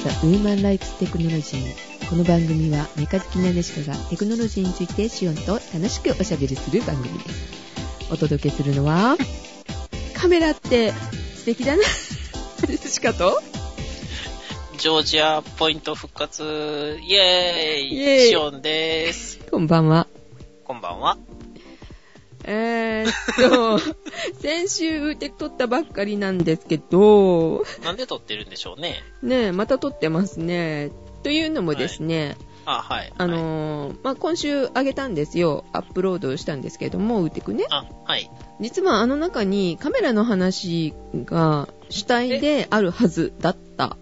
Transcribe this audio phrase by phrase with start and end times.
[0.00, 1.74] Woman Likes Technology
[2.08, 8.12] この番組はメカ好きなネシカがテクノロジーについてシオンと楽しくおしゃべりする番組です。
[8.12, 9.16] お届けするのは
[10.14, 10.92] カメラって
[11.36, 11.82] 素敵だな。
[12.66, 13.42] ネ シカと？
[14.78, 17.94] ジョージアポイント復活、イェーイ。
[17.94, 18.28] イェーイ。
[18.28, 19.38] シオンです。
[19.50, 20.06] こんばんは。
[20.64, 21.18] こんばんは。
[22.44, 23.10] えー、
[23.46, 23.78] っと
[24.40, 29.02] 先週で撮ったばっかりなんですけどなんで撮ってるんでしょうね。
[29.22, 30.90] ねえまた撮ってますね
[31.22, 33.12] というのもですね、あ、はい。
[33.16, 35.64] あはい、のーまあ、今週あげたんですよ。
[35.72, 37.66] アップロードしたんですけども、ウーテクね。
[37.70, 38.30] あ、はい。
[38.60, 43.96] 実はあの中にカメラの話が主体であるはずだった。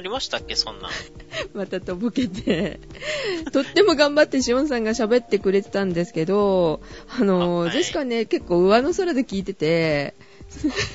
[0.00, 0.90] ありましたっけ、そんなん。
[1.52, 2.80] またとぼけて。
[3.52, 10.14] とっても頑張ってシオンさんが喋ってくれてたんですけど、あのーあはいジェシカね、結構上の空で聞いてて、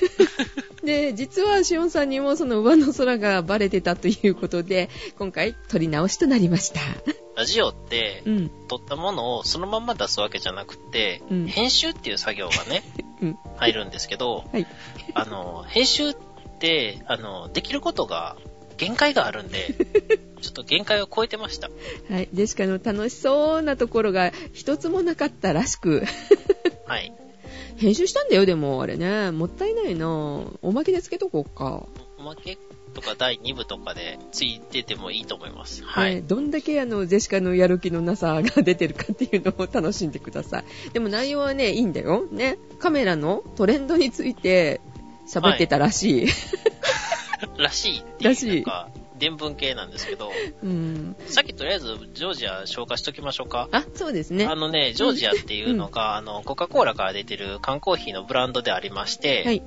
[0.84, 6.80] で、実はシオンさんにもその上の空がバレてたということで、今回撮り直しとなりました。
[7.36, 8.52] ラジオってう、ん。
[8.68, 12.82] 撮ったものをそのまんま出すわけじゃなくて、うん編集っていう作業がね、
[13.22, 13.38] うん。
[13.58, 14.66] 入るんですけど、はい。
[15.14, 16.16] あの、編集っ
[16.60, 18.36] て、あの、できることが
[18.78, 19.74] 限界があるんで、
[20.42, 21.70] ちょっと限界を超えてました。
[22.10, 22.30] はい。
[22.34, 26.04] ジェシカの楽しそうなところが一つもなかったらしく。
[26.86, 27.14] はい。
[27.78, 29.32] 編集したんだよ、でも、あれね。
[29.32, 31.88] もったいないなおまけでつけとこうか。
[32.18, 32.58] おまけ
[32.94, 35.84] とか第2部とかでついててもいいと思います。
[35.84, 36.16] はい。
[36.16, 40.64] ねどんだけあの、ジェシカのやる気のなさが出てるかっていうのを楽しんでください。
[40.94, 42.26] でも内容はね、いいんだよ。
[42.32, 42.58] ね。
[42.80, 44.80] カメラのトレンドについて
[45.28, 46.28] 喋ってたらしい。
[47.58, 50.32] らしいっていいう、か、伝聞系なんですけど、
[50.64, 51.16] うん。
[51.28, 53.70] さっきとりあえずジョージア紹介しときましょうか。
[53.72, 54.46] あ、そうですね。
[54.46, 59.64] あのね、ジョージアっていうのが、あの、コカ・コーラから出てる缶コーヒーのブランドでありまして、はい。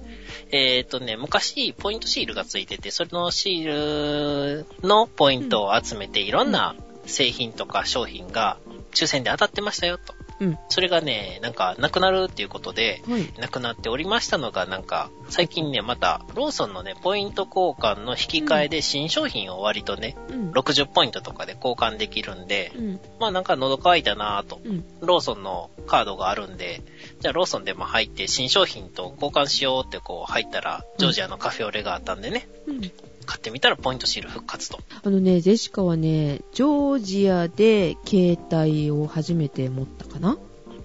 [0.51, 6.75] えっ、とね、昔、ポイントシールがついてて、それのシールのポイントを集めて、いろんな
[7.07, 8.59] 製品とか商品が
[8.93, 10.18] 抽選で当たってましたよと。
[10.41, 10.59] うん。
[10.69, 13.33] それがね、なんか、なくなるっていうことで、はい。
[13.39, 20.51] なくなっておりましたのが、なんか、最近ね、また、ローソンのね、ポイント交換の引き換えで新商品を割とね、うん。
[20.53, 23.01] 60ポイントとかで交換できるんで、うん。
[23.19, 24.85] まあなんか喉乾いたなぁと、うん。
[25.01, 26.83] ローソンのカードがあるんで、
[27.21, 32.81] じゃあローソンでも入って新商品と交換しようってこう入ったら、ジョージアのカフェオレがあったんでね、うん。
[33.29, 34.81] 買ってみたらポイントシール復活と。
[35.05, 40.39] あのね、ジェシカはね、ジョージアで携帯を初めて持ったかな？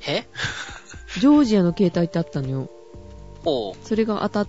[0.06, 0.26] え？
[1.22, 2.70] ジョージアの携帯ってあったのよ。
[3.46, 4.48] ほそれが当たっ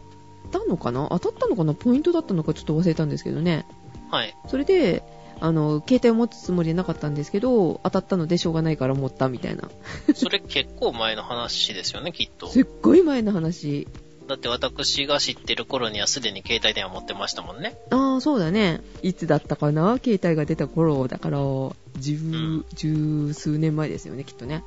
[0.50, 1.06] たのかな？
[1.09, 1.72] 当たったのかな？
[1.72, 3.65] ポイントだったのかちょっと忘れたんですけどね。
[4.11, 4.15] う。
[4.15, 4.37] はい。
[4.49, 5.05] それで、
[5.38, 9.71] あの、携帯を持つつもりなかったんですけど、当たったのでしょうがないから持ったみたいな。
[10.15, 12.49] それ結構前の話ですよね、きっと。
[12.49, 13.87] すっごい前の話。
[14.27, 17.77] だって私が知ってる頃にはすでに携帯電話持ってましたもんね。
[17.91, 18.81] ああ、そうだね。
[19.03, 19.99] いつだったかな？
[20.03, 21.07] 携帯が出た頃。
[21.09, 21.39] だから、
[21.99, 24.65] 十、ん十数年前ですよね、きっとね。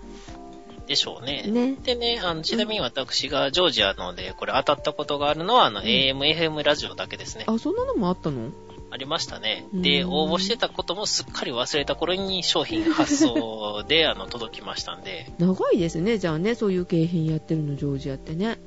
[0.87, 1.43] でしょうね。
[1.47, 1.75] ね。
[1.83, 7.43] でね、あの、ちなみに私がジョージアので、これ当たったことがあるのは、あの、AM、FM ラジオだけですね。
[7.47, 8.51] あ、そんなのもあったの？
[8.89, 9.65] ありましたね。
[9.73, 18.57] うんで、応募してたこともすっかり忘れた頃に商品発送で、あの、届きましたんで、長いですね、じゃあね、そういう景品やってるの、ジョージアってね。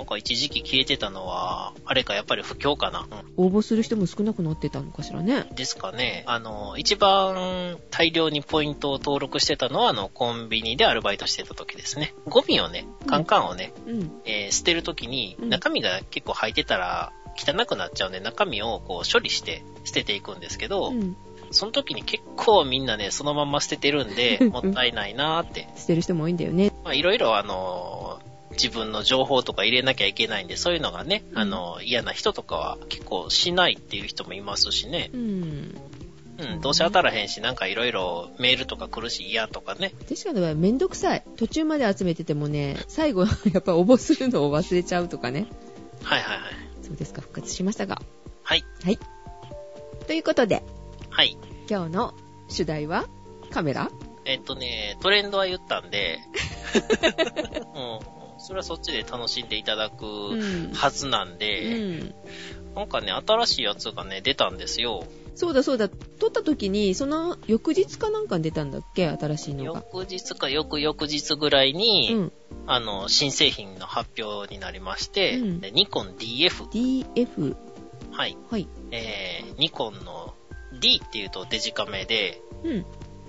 [0.00, 3.00] なんか一時期消えてたのは、あれかやっぱり不況かな。
[3.00, 5.46] うん応募する人も少なくなってたのかしらね。
[5.54, 6.24] ですかね。
[6.26, 12.14] あの、一番大量にポイントを登録してたのは、あの、コンビニでアルバイトしてた時ですね。
[12.26, 14.10] ゴミをね、カンカンをね、うん。
[14.24, 21.14] えー捨てる時に、うん中身が結構入ってたら、汚くなっちゃうんで、中身をこう処理して捨てていくんですけど、うん。
[21.50, 25.68] その時に結構みんなね、そのまんま捨ててるんで、 もったいないなーって。
[25.76, 26.72] 捨てる人も多いんだよね。
[26.84, 35.10] まあ、いろいろあのー自分の情報とか入れなきゃいけないんで、そういうのがね、うんあのー嫌な人とかは結構しないっていう人もいますしね。
[35.12, 35.74] うん。
[36.38, 39.92] うん、どうせ当たらへんし、なんかいろいろメールとか来るし嫌とかね。
[40.08, 41.24] 確かにはめんどくさい。
[41.36, 45.46] 途中まで集めててもね、最後、 やっぱ応募するのを忘れちゃうとかね。
[46.02, 46.52] はいはいはい。
[46.82, 48.00] そうですか、復活しましたが。
[48.42, 48.64] はい。
[48.82, 48.98] はい。
[50.06, 50.62] ということで、
[51.10, 51.36] はい。
[51.68, 52.14] 今日の
[52.48, 53.06] 主題は
[53.50, 53.90] カメラ？
[54.24, 56.18] えっとね、トレンドは言ったんで、
[57.74, 60.72] うん、それはそっちで楽しんでいただくうん。
[60.72, 62.14] はずなんうで、ん。
[62.74, 65.04] なんかね、新しいやつがね、出たんですよ。
[65.34, 69.08] そうだそうだ、撮った時に、その翌日かなんかに出たんだっけ？
[69.08, 69.84] 新しいのが。
[69.92, 72.32] 翌日か翌々日ぐらいに、うん。
[72.66, 76.68] あの、新製品の発表になりまして、うんでニコン DF。
[76.68, 77.56] DF。
[78.12, 78.36] はい。
[78.50, 78.68] はい。
[78.90, 80.34] えー、ニコンの
[80.80, 82.84] D っていうとデジカメで、うん。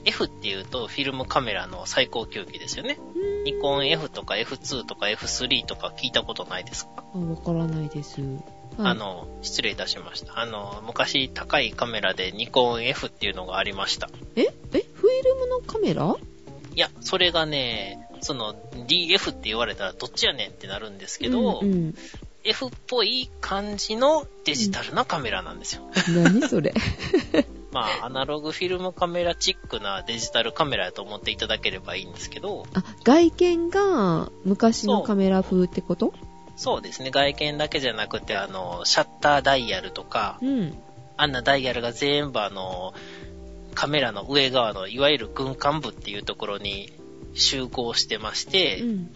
[0.06, 2.98] F っていうとフィルムカメラの最高級機ですよね。
[3.45, 8.21] ニコン F とか F2 とか F3 とか聞いたことないですか、あ、わからないです。
[8.21, 8.42] はい
[8.77, 10.39] あ、の、失礼いたしました。
[10.39, 14.09] あの、昔高いカメラでニコン F っていうのがありました。
[14.36, 14.44] え？
[14.44, 14.48] え？
[14.94, 16.15] フィルムのカメラ？
[16.74, 18.53] いや、それがね、その
[18.88, 21.95] DF って言われたらどっちやねんってなるんですけど、うんうん、
[22.43, 25.83] F っぽい感じのデジタルなカメラなんですよ。
[26.09, 26.73] 何それ？
[27.71, 36.13] まあ、アナログフィルムカメラチックなデジタルカメラだと思っていただければいいんですけど、あ、外見が昔のカメラ風ってこと？
[36.57, 40.77] そうですね、外見だけじゃなくて、あの、シャッターダイヤルとか、うん。
[41.15, 42.93] あんなダイヤルが全部あの、
[43.73, 46.91] カメラの上側のいわゆる軍艦部っていうところに
[47.33, 49.13] 集合してまして、うん。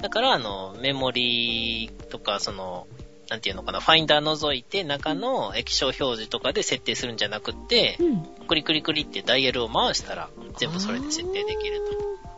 [0.00, 2.86] だからあの、メモリーとかその、
[3.28, 8.22] なんていうのかな、ファインダー覗いて中の液晶表示とかで設定するんじゃなくってう、ん。
[8.46, 11.80] クリクリクリってダイヤルを回したら全部それで設定できる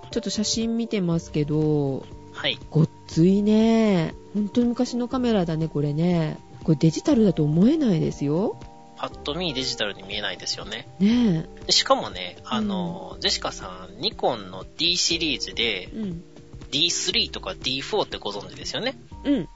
[0.03, 0.11] と。
[0.11, 2.59] ちょっと写真見てますけど、はい。
[2.71, 4.15] ごっついね。
[4.35, 6.39] 本当に昔のカメラだね、これね。
[6.65, 8.59] これデジタルだと思えないですよ。
[8.97, 10.87] パッと見デジタルに見えないですよね。
[10.99, 15.91] ねでしかもね、あの、ジェシカさん、ニコンの D シリーズでえ。
[15.95, 16.25] うん。
[16.71, 18.97] D3 とか D4 ってご存知ですよね。
[19.25, 19.49] うん。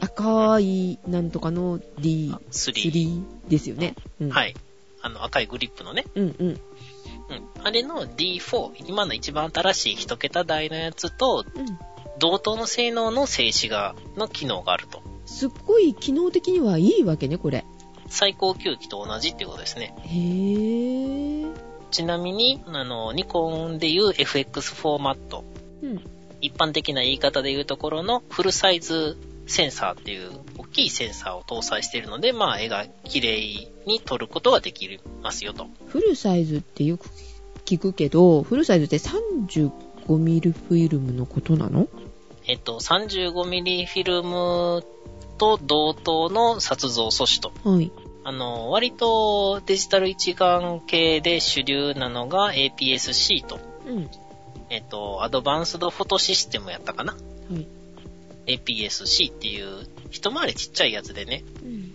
[0.00, 3.22] 赤いなんとかの D3 3。
[3.48, 3.94] ですよね。
[4.20, 4.30] うん、。
[4.30, 4.54] はいい。
[5.02, 6.04] あの赤いグリップのね。
[6.14, 6.48] うんうん。
[6.48, 6.58] うん。
[7.62, 11.78] あれの D4、今の一番新しい一桁台のやつとうん。
[12.18, 15.02] 同等の性能の静止画の機能があると。
[15.26, 17.64] すっごい機能的にはいいわけね、これ。
[18.08, 19.94] 最高級機と同じっていうことですね。
[20.02, 21.54] へぇー。
[21.90, 25.44] ちなみに、あの、ニコンでいう FX フォーマット。
[25.82, 26.13] うん。
[26.44, 35.66] 一般的な言い方で言うところのフルサイズセンサーっていう大きいセンサーを搭載しているので、まあ絵が綺麗に撮ることができますよと。
[35.86, 37.08] フルサイズってよく
[37.64, 41.88] 聞くけど、フルサイズって35ミリフィルムのことなの？
[42.46, 44.84] えっと、35mm フィルム
[45.38, 47.52] と同等の撮像素子と。
[47.64, 47.90] はい。
[48.22, 53.58] あの、割とデジタル一眼系で主流なのが APS-C と。
[53.86, 54.10] うん。
[54.74, 57.12] えっと、アドバンスドフォトシステムやったかな？
[57.12, 57.18] は
[57.56, 57.66] い。
[58.46, 61.44] ?APS-C っていう一回りちっちゃいやつでね。
[61.62, 61.94] うん。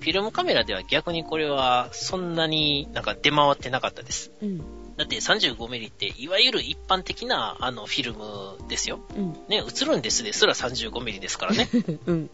[0.00, 4.30] フィルムカメラでは逆にこれはそんなになんか出回ってなかったです。
[4.42, 4.58] うん。
[4.96, 9.00] だって 35mm っていわゆる一般的なあのフィルムですよ。
[9.16, 9.32] うん。
[9.48, 11.68] ね、映るんですですら 35mm ですからね。
[12.06, 12.30] うん。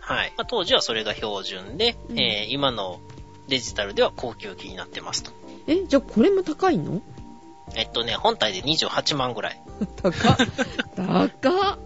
[0.00, 0.32] はい。
[0.36, 3.00] まあ、当時はそれが標準で、うんえー今の
[3.48, 5.30] デジタルでは高級機になってますと。
[5.68, 7.00] え、じゃあこれも高いの？
[7.74, 9.60] えっとね、本体で28万ぐらい。
[10.02, 10.14] 高っ。
[10.96, 11.78] 高っ。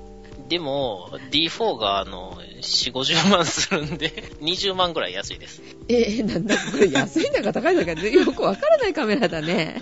[0.51, 4.09] でも、D4 があの、4、50万するんで、
[4.43, 5.63] 20万ぐらい安いです。
[5.89, 9.81] え、なんだこれ安いのか高いのかよくわからないカメラだね。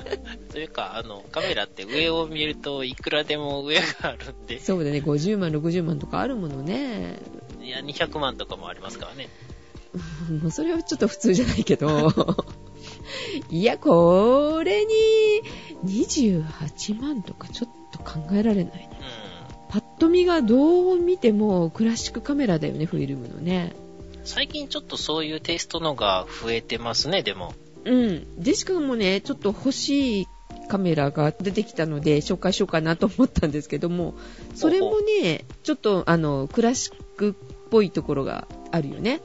[0.53, 7.19] というか、あの、カメラって上を見るといくらでも上があるんで、そうだね、50万、60万とかあるものね。
[7.63, 9.31] いや、200万とかもありますからね。
[10.29, 12.13] う んもうそれはちょっと普通じゃないけど。
[13.51, 14.93] いや、これに
[15.85, 18.91] 28万とかちょっと考えられないね。
[19.69, 23.65] うパッと見がどう見てもクラシックカメラだよね、フィルムのね。
[23.65, 23.73] ん。
[24.25, 27.55] 最近ちょっとそういうテイストのが増えてますね、でも。
[27.85, 28.27] うん。
[28.39, 30.29] ジェシカもね、ちょっと欲しい
[30.69, 34.15] カメラが出てきたので紹介しようかなと思ったんですけども、
[34.55, 39.21] それもね、ちょっとあの、クラシックっぽいところがあるよね。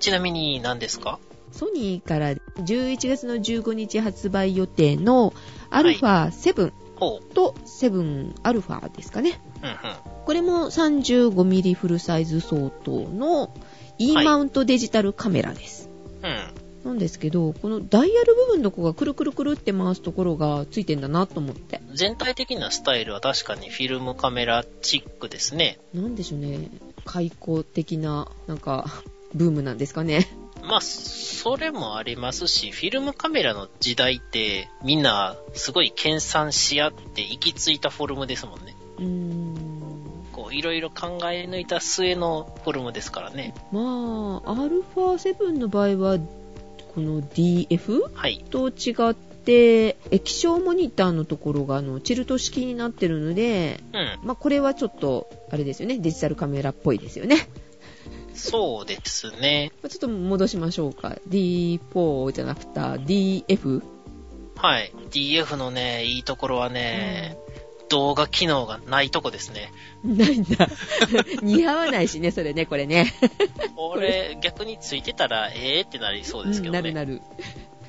[0.00, 1.18] ちなみに何ですか？
[1.54, 5.32] ソニーから11月の15日発売予定の
[5.70, 9.40] アルファ7ほと7アルファですかね。
[10.24, 13.54] これも 35mm フルサイズ相当の
[13.98, 15.88] E マウントデジタルカメラです。
[16.22, 16.64] うん。
[16.84, 21.80] なんですけど、このダイヤル部分のこがくるくるくるって回すところがついてんだなと思って。
[21.94, 25.78] 全体的なスタイルは確かにフィルムカメラチックですね。
[25.94, 26.68] なんでしょうね。
[27.04, 28.86] 開口的な、なんか、
[29.34, 30.28] ブームなんですかね。
[30.66, 38.74] まあ、それもありますし、フィルムカメラの時代ってみんなすごい研鑽し合って行き着いたフォルムですもんね。
[38.98, 40.24] うーん。
[40.32, 43.54] こう、いろいろ考え抜いた末のフォルムですからね。
[43.72, 46.18] まあ、アルファ7の場合は、
[46.94, 48.44] この DF はい。
[48.50, 54.26] と違って、液晶モニターのところがあのチルト式になってるので、うん。
[54.26, 57.48] まあ、これはちょっと、あれですよね、デジタルカメラっぽいですよね。
[58.34, 59.72] そうですね。
[59.82, 61.16] まあちょっと戻しましょうか。
[61.28, 63.82] D4 じゃなくて DF?
[64.56, 64.92] はい。
[65.10, 67.36] DF のね、いいところはね、
[67.88, 69.72] 動画機能がないとこですね。
[70.02, 70.68] ないんだ。
[71.42, 73.12] 似合わないしね、それね、これね。
[73.76, 76.80] 俺、逆についてたら、ええー、ってなりそうですけどね。
[76.80, 77.20] なるなる。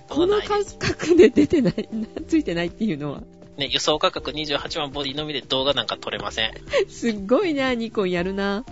[0.10, 1.90] この価格で出てない、
[2.28, 3.24] ついてないっていうのは。
[3.58, 6.54] ね、輸送価格28万ボディのみで動画なんか撮れません。
[6.90, 8.66] すっごいな、ニコンやるな。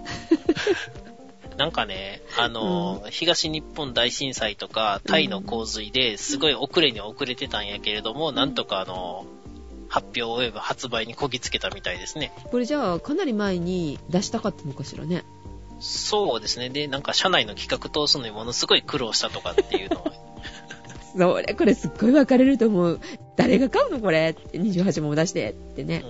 [1.57, 9.25] なんかね、あの、うん、東日本大震災とか、タイの洪水ですごい遅れに遅れてたんやけれども、うん、なんとかあの、
[9.89, 12.31] 発表及ぶ発売にこぎつけたみたいですね。
[12.51, 15.23] これじゃあ、かなり前に出したかったのかしらね。
[15.79, 16.69] そうですね。
[16.69, 20.13] で、なんか社内の企画通すのにものすごい苦労したとかっていうのは。
[21.15, 22.99] それ、これすっごい分かれると思う。
[23.35, 26.03] 誰が買うのこれ ?28 も出してってね。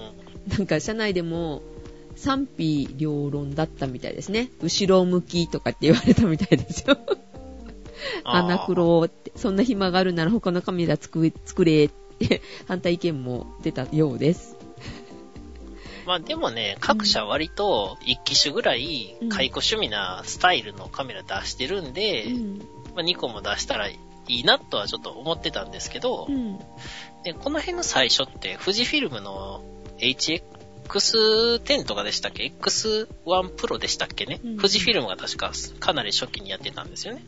[0.48, 1.62] うん、なんか社内でも、
[2.24, 4.50] 賛否両論だったみたいですね。
[4.62, 6.98] 後ろ向きとかって言われたみたいですよ。
[8.24, 11.22] アナクロって、そんな暇があるなら他のカメラ作
[11.66, 14.56] れって反対意見も出たようです。
[16.06, 22.58] まあでもね、各社割と一機種ぐらい解雇趣味なスタイルのカメラ出してるんで、うん、
[22.96, 26.58] まあ2個も出したらいいなとはちょっと思ってたんですけど、うん、
[27.24, 29.62] でこの辺の最初って富士フィルムの
[29.98, 33.08] HX X10 とかでしたっけ ?X1
[33.56, 37.24] Pro でしたっけね、うん、富士フィルムが確かかなり初期にやってたんですよね。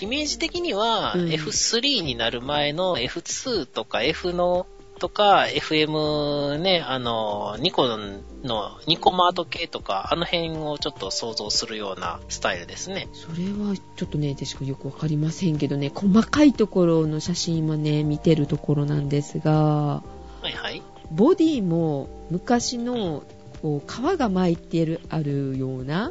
[0.00, 4.66] イメージ的には、F3 になる前の F2 とか F の
[5.02, 13.08] とか、FM ね、あの、ニコンの、ニコマート系とか、あの辺をちょっと想像するようなスタイルですね。
[13.12, 20.02] それはちょっとね、確かよくわかりませんけどね、細かいところの写真はね、見てるところなんですが、
[20.40, 20.82] はいはい。
[21.12, 23.22] ボディも昔の
[23.60, 26.10] こう皮が巻いてるあるような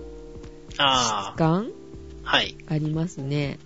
[0.72, 0.78] 質
[1.38, 1.72] 感？
[2.24, 3.60] はいありますね。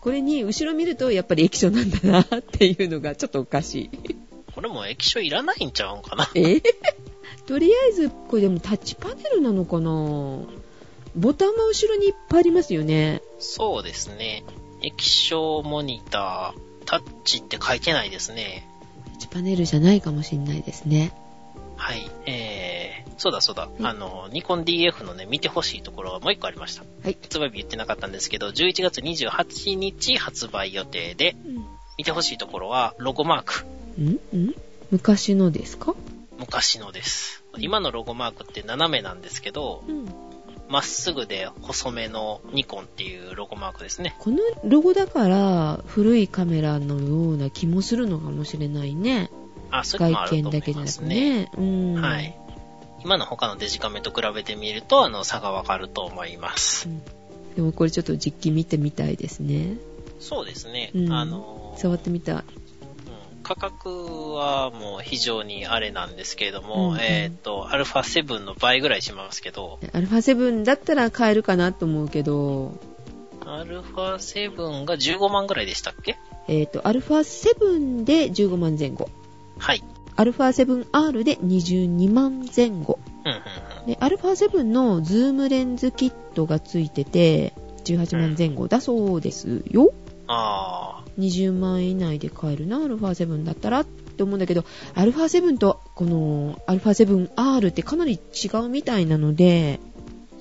[0.00, 4.16] これに後ろ見るとやっぱり液晶なんだなっていうのがちょっとおかしい。
[4.54, 6.30] これも液晶いらないんちゃうんかな？
[6.34, 6.40] え？
[6.40, 6.62] ー、
[7.46, 9.90] とりあえずこれでもタッチパネルなのかな？
[11.16, 13.22] ボタンも後ろにいっぱいありますよね。
[13.38, 14.44] そうですね。
[14.82, 18.68] 液晶モニター、タッチって書いてないですね。
[19.24, 21.10] チパネルじゃないかもしれないですね。
[21.76, 22.10] はい。
[22.26, 23.68] えー、そうだそうだ。
[23.82, 26.82] あの、ニコン DF のね、見てほしいところがもう一個ありました。
[27.02, 27.16] はい。
[27.22, 31.64] 発売日言ってなかったんですけど、11月28日発売予定で、うん、
[31.96, 33.64] 見てほしいところは、ロゴマーク。
[33.98, 34.18] ん？
[34.36, 34.54] ん？
[34.90, 35.94] 昔のですか？
[36.38, 37.42] 昔のです。
[37.58, 40.06] 今のロゴマークって斜めなんですけど、うん、
[40.74, 44.16] まっすぐで細めのニコンっていうロゴマークですね。
[44.18, 49.30] このロゴだから古いカメラのような気もするのかもしれないね。
[49.70, 50.18] あ、そういね。
[50.18, 51.48] 外見だけじゃなくね。
[51.56, 51.94] うん。
[51.94, 52.36] はい。
[53.04, 57.02] 今の他のデジカメと比べてみると、あの、差がわかると思います、うん。
[57.54, 59.76] でもこれちょっと実機見てみたいですね。
[60.18, 60.90] そうですね。
[60.92, 62.44] うん、あのー、触ってみたい。
[63.44, 69.78] 価格はもう非常にあれなんですけれども、うんうん、えっ、ー、と、アルファ7の倍ぐらいしますけど。
[69.92, 72.72] アルファ7だったら買えるかなと思うけど。
[73.44, 76.16] アルファ7が15万ぐらいでしたっけ？
[76.48, 79.08] えっ、ー、と、アルファ7で15万前後。
[79.58, 79.84] はい。
[80.16, 82.98] アルファ 7R で22万前後。
[83.24, 83.38] うんうん
[83.82, 87.52] うん、で、アルファ7のズームレンズキットがついてて、
[87.84, 89.92] 18万前後だそうですよ。
[90.26, 91.03] ああ。
[91.17, 99.79] 20万円以内で買えるな、α7 だったらって思うんだけど、α7 とこの α7R ってかなり違うみたいなので、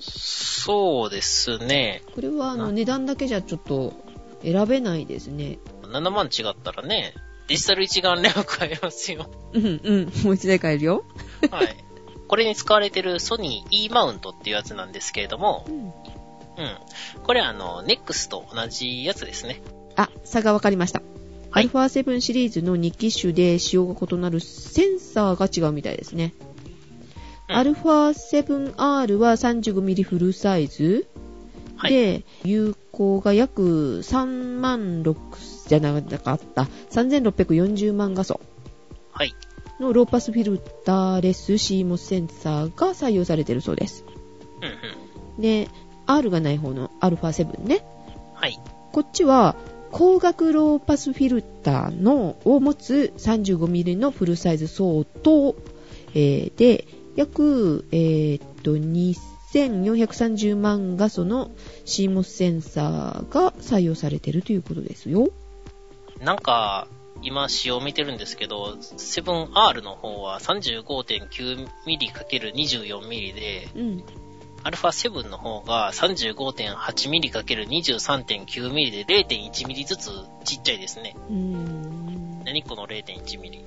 [0.00, 2.02] そうですね。
[2.14, 3.94] これはあの値段だけじゃちょっと
[4.42, 5.58] 選べないですね。
[5.82, 7.14] 7万違ったらね、
[7.48, 9.30] デジタル一眼レフ買えますよ。
[9.52, 11.04] うんうん、もう一台買えるよ。
[11.50, 11.76] はい。
[12.28, 15.76] これに使われてるソニー E マウントっていうやつなんですけれども、うん。
[15.76, 15.92] うん。
[17.22, 19.62] これあの、NEX と同じやつですね。
[19.96, 21.02] あ、差が分かりました。
[21.50, 26.34] はい、α7 シリーズの2機種で仕様が異なるセンサーが違うみたいですね。
[27.48, 31.06] うん、α7R は 35mm フルサイズ、
[31.76, 35.16] はい、で、有効が約3万6
[35.68, 38.40] じゃなかった、3640万画素。
[39.12, 39.34] はい。
[39.80, 44.04] のローパスフィルターレス CMOS センサーが採用されているそうです。
[44.60, 45.42] うんうん。
[45.42, 45.68] で、
[46.06, 47.84] R がない方の α7 ね。
[48.34, 48.58] はい。
[48.92, 49.54] こっちは
[49.93, 55.55] 光学ローパスフィルターのを持つ 35mm のフルサイズ相当、
[56.15, 61.51] えー、で、約、えー、っと、2430万画素の
[61.85, 65.29] CMOS センサーが採用されているということですよ。
[66.19, 66.87] なんか、
[67.21, 74.03] 今仕様見てるんですけど、7R の方は 35.9mm×24mm で、うん、
[74.63, 80.09] α7 の方が 35.8mm×23.9mm で 0.1mm ずつ
[80.45, 81.15] ちっちゃいですね。
[81.29, 82.43] うーん。
[82.45, 83.61] 何この 0.1mm。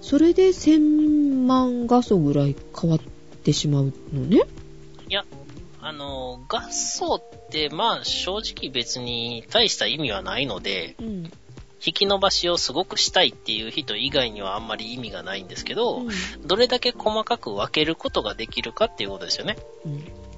[0.00, 3.00] それで1000万画素ぐらい変わっ
[3.44, 4.42] てしまうのね？
[5.08, 5.24] いや、
[5.80, 11.30] あの、合奏って、まあ正直別に大した意味はないので、うん、
[11.84, 16.08] 引き伸ばしをすごくしたいっていう人以外にはあんまり意味がないんですけど、うん、
[16.46, 19.56] どれだけ細かく分けることができるかっていうことですよね。
[19.84, 19.92] うん、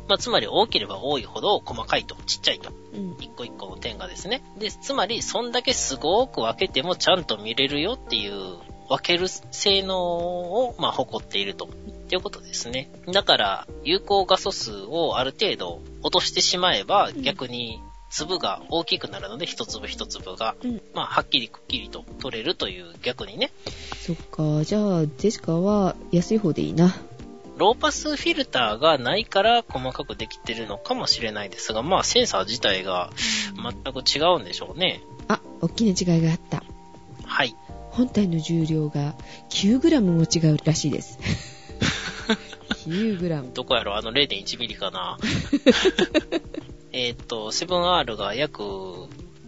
[0.09, 2.73] まあ、つまり大きれば多いほど細かいと、ちっちゃいと。
[3.21, 4.43] 一個一個の点がですね。
[4.59, 11.69] で、つまり、そんだけすごく分けてもちゃんと見れるよっていう分ける性能を、まあ、誇っていると。
[12.07, 12.89] っていうことですね。
[13.13, 17.83] だから、有効画素数をある程度落としてしまえば、逆に
[18.17, 23.53] 粒が大きくなるので、一粒一粒が、うん、まあ、はっきりくっきりと取れるという逆にね。
[24.01, 26.97] そっか、じゃあ、ジェシカは安い方でいいな。
[27.59, 33.11] ローパスフィルターがないから細かくできてるのかもしれないですが、まあセンサー自体が
[33.55, 35.03] 全く違うんでしょうね。
[35.29, 36.63] あ、大きな違いがあった。
[37.25, 37.55] はい。
[37.91, 39.15] 本体の重量が
[39.51, 41.19] 9g も違うらしいです。
[42.89, 43.53] 9g。
[43.53, 45.19] どこやろあの 0.1mm かな。
[46.99, 48.63] えっと、7R が約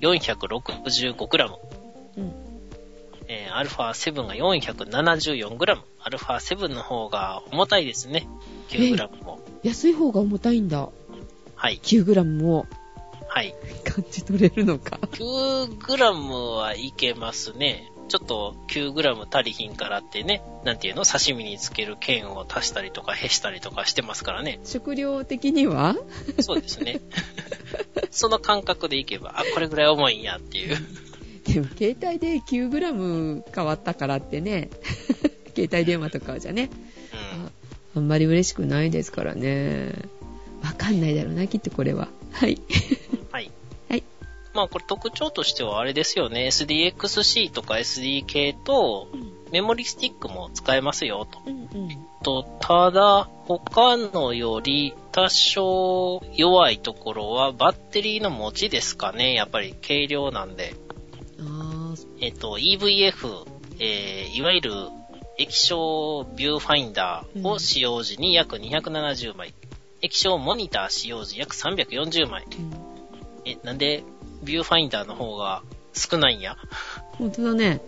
[0.03, 1.57] 465g。
[2.19, 2.33] うん。
[3.27, 5.79] えー、アルファ7が 474g。
[6.03, 8.29] アルファ7の方が重たいですね。
[8.69, 9.41] 9g も。
[9.63, 10.91] 安い方が重たいんだ。
[11.55, 11.81] はい。
[11.83, 12.67] 9g も。
[13.29, 13.55] はい。
[13.83, 14.99] 感じ取れるのか。
[15.13, 17.91] 9g はいけますね。
[18.09, 21.05] ちょっと 9g 足りひんからってね、なんていうの？
[21.05, 24.61] 刺身につける剣を足したりとか、へしたりとかしてますからね。
[24.65, 25.95] 食料的には？
[26.41, 27.01] そうですね。
[28.11, 30.77] その感覚でいけば、あ、これぐらい重いんやっていう。
[31.47, 34.71] でも、携帯で 9g 変わったからってね、
[35.55, 36.71] 携帯電話とかじゃね、
[37.95, 39.93] うん、あんまり嬉しくないですからね。
[40.63, 42.09] わかんないだろうな、きっとこれは。
[42.33, 42.61] はい。
[44.59, 46.49] まあこれ特徴としてはあれですよね。
[46.49, 49.07] SDXC とか SDK と、
[49.53, 51.39] メモリスティックも使えますよと。
[51.47, 51.89] うんうん、
[52.25, 59.33] とただ、他のより多少弱いところはバッテリーの持ちですかね。
[59.33, 60.75] やっぱり軽量なんで。
[62.21, 63.47] えっと、EVF、
[63.79, 64.73] えー、いわゆる
[65.39, 69.51] 液晶ビューファインダーを使用時に約270枚。
[69.51, 69.55] うん、
[70.03, 72.45] 液晶モニター使用時約340枚。
[72.45, 72.73] うん、
[73.45, 74.03] え、なんで
[74.43, 76.57] ビューファインダーの方が少ないんや。
[77.13, 77.81] ほんとだね。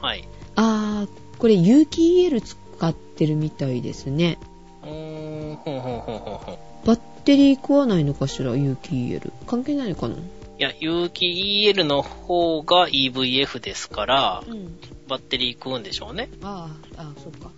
[0.00, 0.26] はい。
[0.56, 2.56] あー、これ有機 EL 使
[2.88, 4.38] ってるみたいですね。
[4.82, 6.58] うーん、ほんほんほんほんほん。
[6.84, 9.32] バッテリー食わないのかしら、有機 EL。
[9.46, 10.14] 関係ないのかな？
[10.14, 10.18] い
[10.58, 11.26] や、有機
[11.70, 16.30] EL の方が EVF ですから、うん、バッテリー食うんでしょうね。
[16.42, 17.50] ああ、ああ、そっか。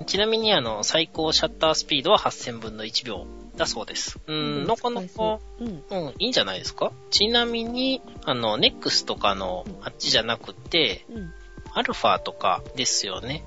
[0.00, 0.06] うん。
[0.06, 3.26] ちなみにあの、最高シャッタースピードは8000分の1秒
[3.62, 4.18] だそうです。
[4.26, 6.92] うん、なかなか、うん、うん、いいんじゃないですか？
[7.10, 11.32] ちなみに、あの、ネックスとかのあっちじゃなくて、うん、
[11.72, 13.44] アルファとかですよね。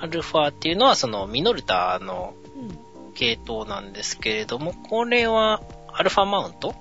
[0.00, 2.34] アルファっていうのはそのミノルタの
[3.14, 6.70] 系統なんですけれども、これはアルファマウント？
[6.70, 6.74] ん？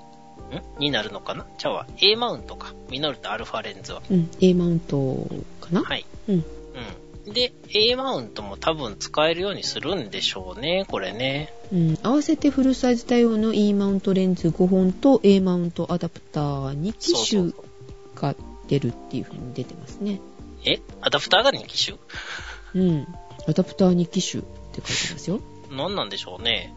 [0.79, 1.45] になるのかな？
[1.57, 2.73] じゃあ A マウントか。
[2.89, 4.01] ミノルタアルファレンズは。
[4.09, 5.27] うん、A マウント
[5.61, 5.81] かな？
[5.81, 6.05] はい。
[6.27, 6.45] うん。
[7.25, 11.53] で、A マウントも多分使えるようにするんでしょうね、これね。
[11.73, 17.51] うん、合わせてフルサイズ対応の E マウントレンズ5本と A マウントアダプター2機種
[18.15, 18.35] が
[18.67, 20.21] 出るっていう風に出てますね。
[20.63, 20.79] え？
[21.01, 21.97] アダプターが2機種？
[22.75, 23.07] うん。
[23.47, 25.39] アダプター2機種って書いてますよ。
[25.71, 26.73] 何なんでしょうね。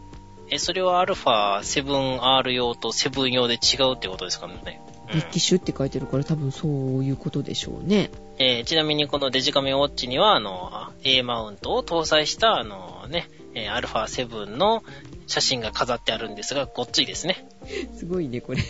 [0.51, 4.81] え、それは α7R 用と7用で違うってことですかね。
[5.13, 8.11] 一機種って書いてるから多分そういうことでしょうね。
[8.37, 14.83] えー、ちなみにこのデジカメウォッチには、あの、A マウントを搭載した、あのね、えー、α7 の
[15.27, 17.45] 写真が飾ってあるんですが、ごっついですね。
[17.95, 18.61] すごいね、これ。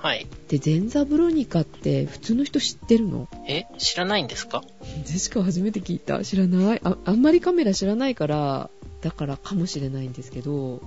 [0.00, 0.26] はい。
[0.48, 3.28] で、ゼンザブロニカって普通の人知ってるの？
[3.48, 4.62] え知らないんですか？
[5.04, 6.24] ジェシカ初めて聞いた。
[6.24, 6.96] 知らないあ。
[7.04, 8.70] あんまりカメラ知らないから、
[9.02, 10.80] だからかもしれないんですけど。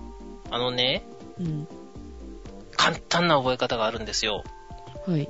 [0.50, 1.04] あのね、
[1.40, 1.68] うん。
[2.72, 4.44] 簡単な覚え方があるんですよ。
[5.06, 5.30] はい。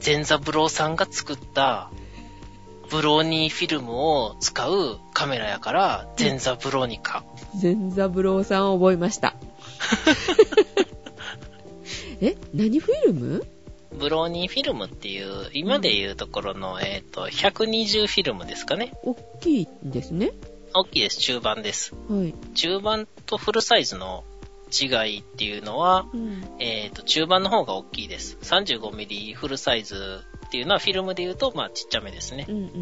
[0.00, 1.90] 全座ブローさんが作った
[2.90, 7.24] ブローニーフィルムを使うカメラやから、全座ブローニカ。
[7.58, 9.34] 全座ブローさん覚えました。
[12.20, 13.46] え何フィルム？
[13.92, 18.92] ブローニーフィルムっていう、今でいうところの、うん、えっ、ー、と、120フィルムですかね。
[19.02, 20.32] 大きいんですね。
[20.74, 21.18] 大きいです。
[21.18, 21.94] 中盤です。
[22.08, 22.34] はい。
[22.54, 24.24] 中盤とフルサイズの
[24.70, 28.36] 違いっていうのは、うん、えっ、ー、と、中盤の方が大きいです。
[28.42, 32.46] 35mm フルサイズっていうのはフィルムで言うと、まあちっちゃめですね。
[32.48, 32.72] うんうん、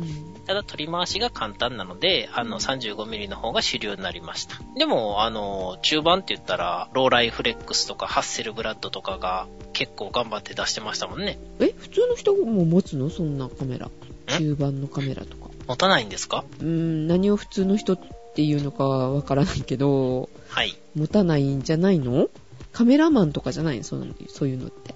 [0.46, 4.60] ただ取り回しが簡単なので、あの 35mm の方が主流になりました。
[4.78, 11.40] でも、あの、中盤って言ったら、ローライフレックスとかハッセルブラッドとかが結構頑張って出してましたもんね。
[11.58, 13.10] え、普通の人も持つの？
[13.10, 13.90] そんなカメラ。
[14.28, 15.50] 中盤のカメラとか。
[15.66, 16.44] 持たないんですか？
[16.60, 17.98] うーん、何を普通の人っ
[18.34, 20.76] ていうのかわからないけど、はい。
[20.94, 22.28] 持たないんじゃないの？
[22.72, 23.82] カメラマンとかじゃないの？
[23.82, 24.94] そうそういうのって。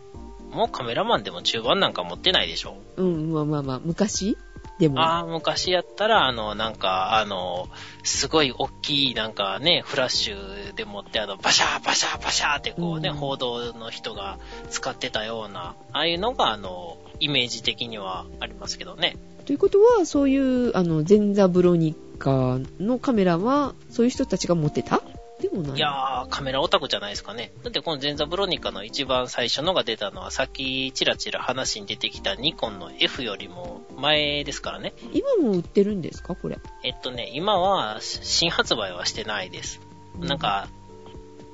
[0.50, 2.76] もうカメラマンでも中盤なんか持ってないでしょ。
[2.96, 4.36] うん、まあまあまあ、昔？
[4.78, 5.00] でも。
[5.00, 7.68] ああ、昔やったら、あの、なんか、あの、
[8.02, 14.38] すごい大きい、なんかね、フラッシュでもって、あの、バシャーバシャーバシャーってこうね、うん、報道の人が
[14.70, 19.16] 使ってたような、ああいうのが、あの、イメージ的にはありますけどね。
[19.44, 25.02] ということは、そういう、あの、ゼンザブロニカのカメラは、そういう人たちが持ってた？
[25.40, 25.76] でもない。
[25.76, 27.53] いやー、カメラオタクじゃないですかね。
[27.62, 34.92] だってこのゼンザブロニカの一番最初のが出たのは、さっきチラチラ話に出てきたニコンの F よりも前ですからね。
[35.12, 36.35] 今も売ってるんですか？
[36.35, 36.59] これ。
[36.83, 39.81] えっとね、今は新発売はしてないです。
[40.20, 40.68] うん、なんか、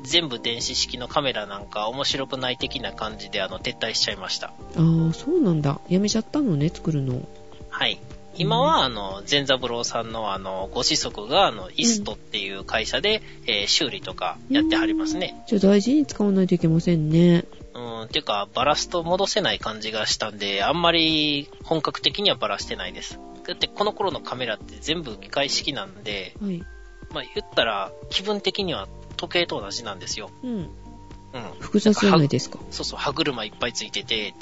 [0.02, 4.48] 全部電子式のカメラなんか面白くない的な感じであの撤退しちゃいました。
[4.48, 5.80] ああ、そうなんだ。
[5.88, 7.26] やめちゃったのね、作るの。
[7.70, 7.98] はい。
[8.38, 15.42] 今は、あの、善三郎さんの、あの、ご子息が、あの、イストっていう会社で、うん、えー、修理とかやってはりますね。
[15.46, 17.44] じゃあ大事に使わないといけませんね。
[17.74, 23.18] うん、ていうか、バラすと戻せない感じがしたんで、あんまり本格的にはバラしてないです。
[23.46, 26.58] だって、この頃のカメラって全部機械式なんで、はい、
[27.12, 30.30] まあ、言ったら、気分的には時計と同じなんですよ。
[30.42, 30.70] うん。
[31.36, 31.60] うん。
[31.60, 32.58] 複雑じゃないですか。
[32.70, 34.34] そうそう、歯車いっぱいついてて、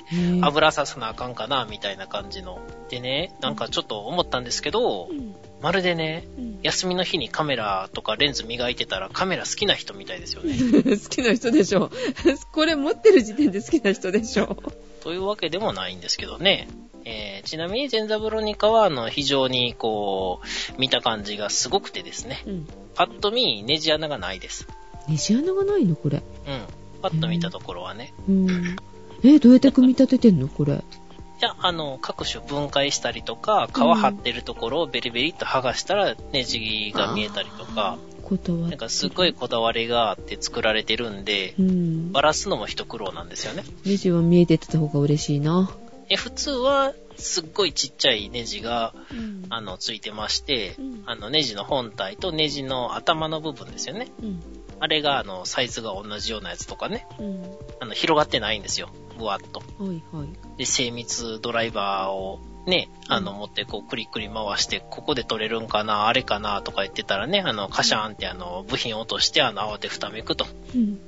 [0.42, 2.60] 油ささなあかんかな、みたいな感じの。
[2.88, 10.54] でね、なんかちょっと思ったんですけど、うん、まるでね、うん、休みの日にカメラとかレンズ磨いてたらカメラ好きな人みたいですよね。
[10.96, 11.90] 好きな人でしょ。
[12.52, 14.56] これ持ってる時点で好きな人でしょ。
[15.02, 16.68] というわけでもないんですけどね。
[17.06, 22.42] えー、ちなみにゼンザブロニカは、あの、非常にこう、見た感じがすごくてですね。
[22.46, 24.66] うん、パッと見、ネジ穴がないです。
[25.08, 25.96] ネジ穴がないの？
[25.96, 26.18] これ。
[26.18, 26.83] うん。
[27.04, 28.14] パッと見たところはね。
[28.26, 28.76] うん。
[29.22, 30.48] えどうやって組み立ててんの？
[30.48, 30.82] これ。
[31.38, 43.64] じゃあ、の、各種分解したりとか、皮張ってるところをベリベリっと剥がしたらネジが見えたりとか、こだわなんかすごいこだわりがあって作られてるんで、うん、バラすのも一苦労なんですよね。
[43.84, 45.70] ネジは見えてた方が嬉しいな。
[46.08, 54.08] F2 はすっごいちっちゃいネジが、うん、あの、ついてまして、うん、あの、ネジの本体とネジの頭の部分ですよね。
[54.22, 54.42] うん、
[54.80, 57.06] あれが、あの、サイズが同じようなやつとかね、
[57.80, 58.90] あの、広がってないんですよ。
[59.18, 59.60] ぶわっと。
[59.82, 60.58] はいはい。
[60.58, 70.46] で、精密ドライバーをね、あの、持ってこう、クリクリ回して、ここで取れるんかな、あれかな、とか言ってたらね、あの、カシャーンってあの、部品落として、あの、慌てふためくと。
[70.74, 70.98] うん。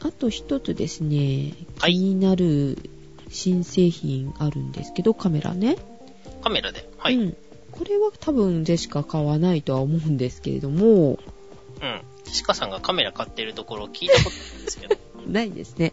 [0.00, 2.90] あと一つですね、気になる
[3.28, 5.76] 新製品あるんですけど、カメラね。
[6.42, 7.16] カメラではい。
[7.16, 7.36] うん。
[7.70, 11.18] これは多分でしか買わないとは思うんですけれども。
[11.80, 12.02] うん。
[12.26, 14.96] シカさんがカメラ買ってるところ聞いたことないんですけど。
[15.26, 15.92] ないですね。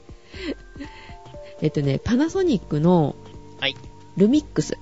[1.62, 3.16] えっとね、パナソニックの、
[3.60, 3.76] はい。
[4.18, 4.78] ルミックス。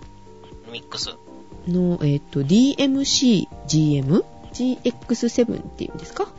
[0.67, 1.15] ルミックス。
[1.67, 4.23] の、えっと、DMC-GM?
[4.53, 6.31] GX7 っていうんですか？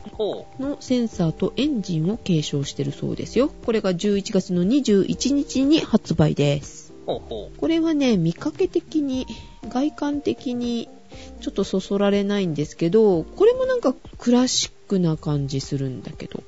[0.59, 3.51] のセンサーとエンジンを継承してるそうですよ。
[3.65, 6.93] これが11月の21日に発売です。
[7.07, 9.27] ほうほうこれはね、見かけ的に、
[9.69, 10.89] 外観的に
[11.41, 16.43] ちょっとそそられないんですけど、これもなんかクラシックな感じするんだけど。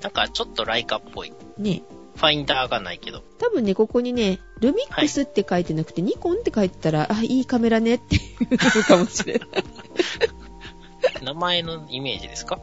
[0.00, 1.32] なんかちょっとライカっぽい。
[1.58, 1.82] ね。
[2.16, 3.22] ファインダーがないけど。
[3.38, 9.48] 多分ね、ここにね、ルミックスって書いてなくて、はい、ニコンって書いてたら、あ、いいカメラねっていうのかもしれない。
[11.22, 12.60] 名前のイメージですか？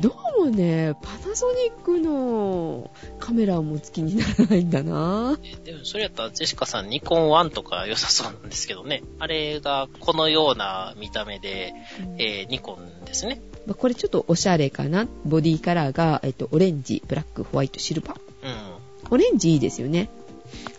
[0.00, 9.02] どうもね、パナソニックのカメラも好きにならないんだなでもそれやったらジェシカさんニコン1とか良さそうなんですけどね。
[9.18, 13.42] あれがこのような見た目で、うん、えー、ニコンですね。
[13.74, 15.06] これちょっとおしゃれかな。
[15.24, 18.18] ボディカラーが、えっと、オレンジ、ブラック、ホワイト、シルバー。
[18.44, 19.10] うん。
[19.10, 20.10] オレンジいいですよね。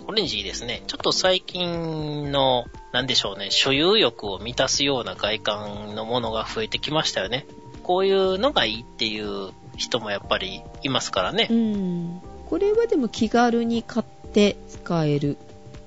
[0.07, 0.81] オレンジいいですね。
[0.87, 7.45] ちょっと最近の、なんでしょうね、所有欲を満たすような外観のものが増えてきましたよね。
[7.83, 11.47] こういうのがいいっていう人もやっぱりいますからね。
[11.49, 12.21] うん。
[12.47, 15.37] これはでも気軽に買って使える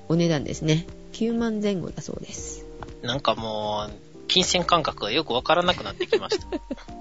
[0.07, 0.85] お値段ですね。
[1.13, 2.65] 9万前後だそうです。
[3.01, 6.47] なんかもう、金銭感覚がよくわからなくなってきました。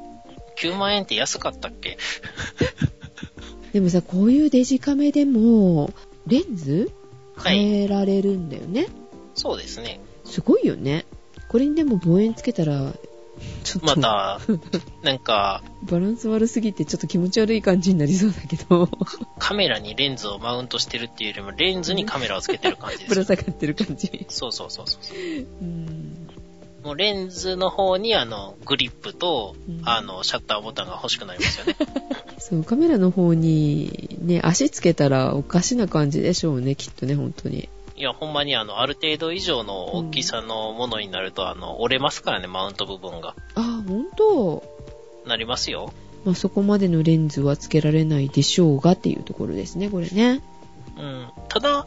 [0.60, 1.96] 9万円って安かったっけ？
[3.72, 5.94] でもさ、こういうデジカメでも、
[6.26, 6.92] レンズ
[7.42, 8.90] 変えられるんだよね、はい、
[9.34, 9.98] そうですね。
[10.26, 11.06] すごいよね。
[11.48, 12.92] これにでも望遠つけたら、
[13.64, 13.86] ちょっと。
[13.86, 14.38] また、
[15.02, 18.90] なんか、バランス悪すぎてちょっと気持ち悪い感じになりそうだけど。
[19.38, 23.08] カメラにレンズをマウントしてるっていうよりも、レンズにカメラをつけてる感じです。
[23.14, 24.26] ぶら下がってる感じ。
[24.28, 25.18] そうそうそうそう。
[25.62, 26.21] うん
[26.84, 31.76] もうレンズの方にあの、グリップと、うん、あの、シャッターボタンが欲しくなりますよね。
[32.38, 37.68] そう、カメラの方にね、足つけたらおかしな感じでしょうね、きっとね、本当に。
[37.96, 43.36] いや、ほんまにあの、ある程度以上の大きさのものになると、うん、あの、折れますからね、マウント部分が。
[43.54, 44.64] あ、ほんと
[45.24, 45.92] なりますよ。
[46.24, 50.40] まあ、そこまでのレンズはつけられないでしょうがっていうところですね、これね。
[50.98, 51.28] うん。
[51.48, 51.86] ただ、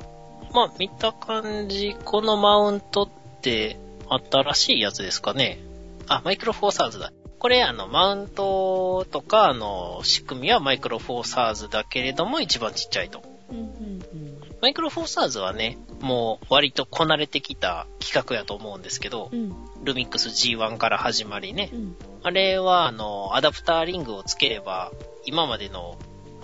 [0.54, 3.10] まあ、見た感じ、このマウントっ
[3.42, 3.78] て、
[4.10, 5.60] 新しいやつですかね。
[6.08, 7.12] あ、マイクロフォーサーズだ。
[7.40, 13.22] これ、あの、マウントとか、あの、仕組みはマイクロフォーサーズだけれども、一番ちっちゃいと。
[13.50, 24.92] うんうんうん、マイクロフォーサーズはね、もう割とこなれてきた企画やと思うんですけど、うん、ルミックス G1 から始まりね、うん、あれは、あの、アダプターリングをつければ、
[25.26, 25.98] 今までの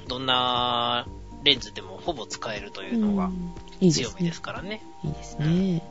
[0.07, 1.07] どんな
[1.43, 3.31] レンズでもほぼ使えるというのが
[3.91, 4.83] 強みですからね。
[5.03, 5.81] いいですね。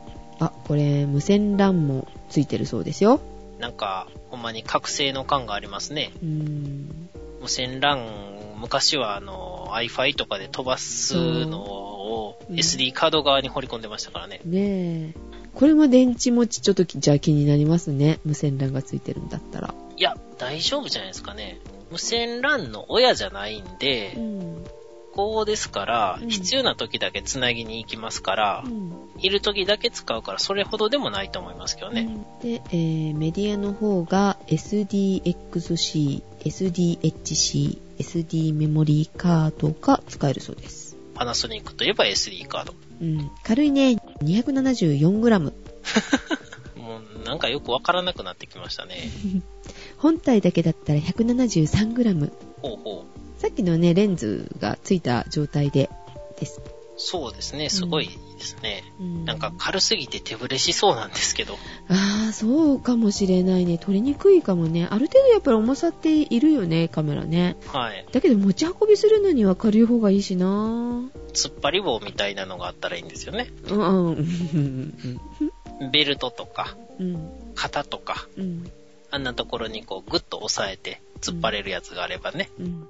[0.40, 3.20] あ、これ、無線 LAN もついてるそうですよ。
[3.58, 6.12] なんか、ほんまに覚醒の感がありますね。
[6.22, 8.06] 無線 LAN、
[8.58, 11.14] 昔はあの、iFi とかで飛ばす
[11.46, 14.40] のを SD カード側に掘り込んでましたからね。
[14.44, 15.14] ねえ。
[15.54, 18.18] これも電池持ちちょっとじゃあ気になりますね。
[18.24, 19.74] 無線 LAN がついてるんだったら。
[19.96, 21.60] いや、大丈夫じゃないですかね。
[21.90, 24.64] 無線 LAN の親じゃないんで、うん、
[25.20, 32.08] こうですから、うん、必要な時だけ繋ぎに行きますから、うん、いる時だけ使うから、それほどでもないと思いますけどね。
[32.42, 40.96] で、えー、メディアの方が SDXC、SDHC、SD メモリーカードが使えるそうです。
[41.14, 42.74] パナソニックといえば SD カード。
[43.02, 43.30] うん。
[43.42, 43.98] 軽いね。
[44.22, 45.52] 274g。
[46.80, 49.10] もうなんかよくわからなくなってきましたね。
[49.98, 52.32] 本体だけだったら 173g。
[52.62, 53.19] ほうほう。
[53.40, 55.88] さっきのね、レンズがついた状態で
[56.38, 56.60] です。
[56.98, 58.84] そうですね、すごいですね。
[59.00, 61.54] うん、なんか軽すぎて手ぶれしそうなんですけど。
[61.88, 63.78] ああ、そうかもしれないね。
[63.78, 64.86] 取りにくいかもね。
[64.90, 67.56] ある程度やっぱり重さっているよね、カメラね。
[67.68, 68.06] はい。
[68.12, 70.46] だけど持ち運びするのには軽い方がいいしな
[71.32, 73.50] 突っ張り棒みたいなのがあったらいいんですよね。
[73.70, 75.18] うん。
[75.90, 78.70] ベルトとか、うん、肩とか、うん、
[79.10, 82.50] あんなところにこうグッと押さえて突っ張れるやつがあればね。
[82.60, 82.86] うん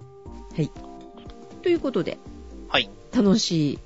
[0.60, 0.70] はい。
[1.62, 2.18] ということで、
[2.68, 2.90] はい。
[3.14, 3.78] 楽しい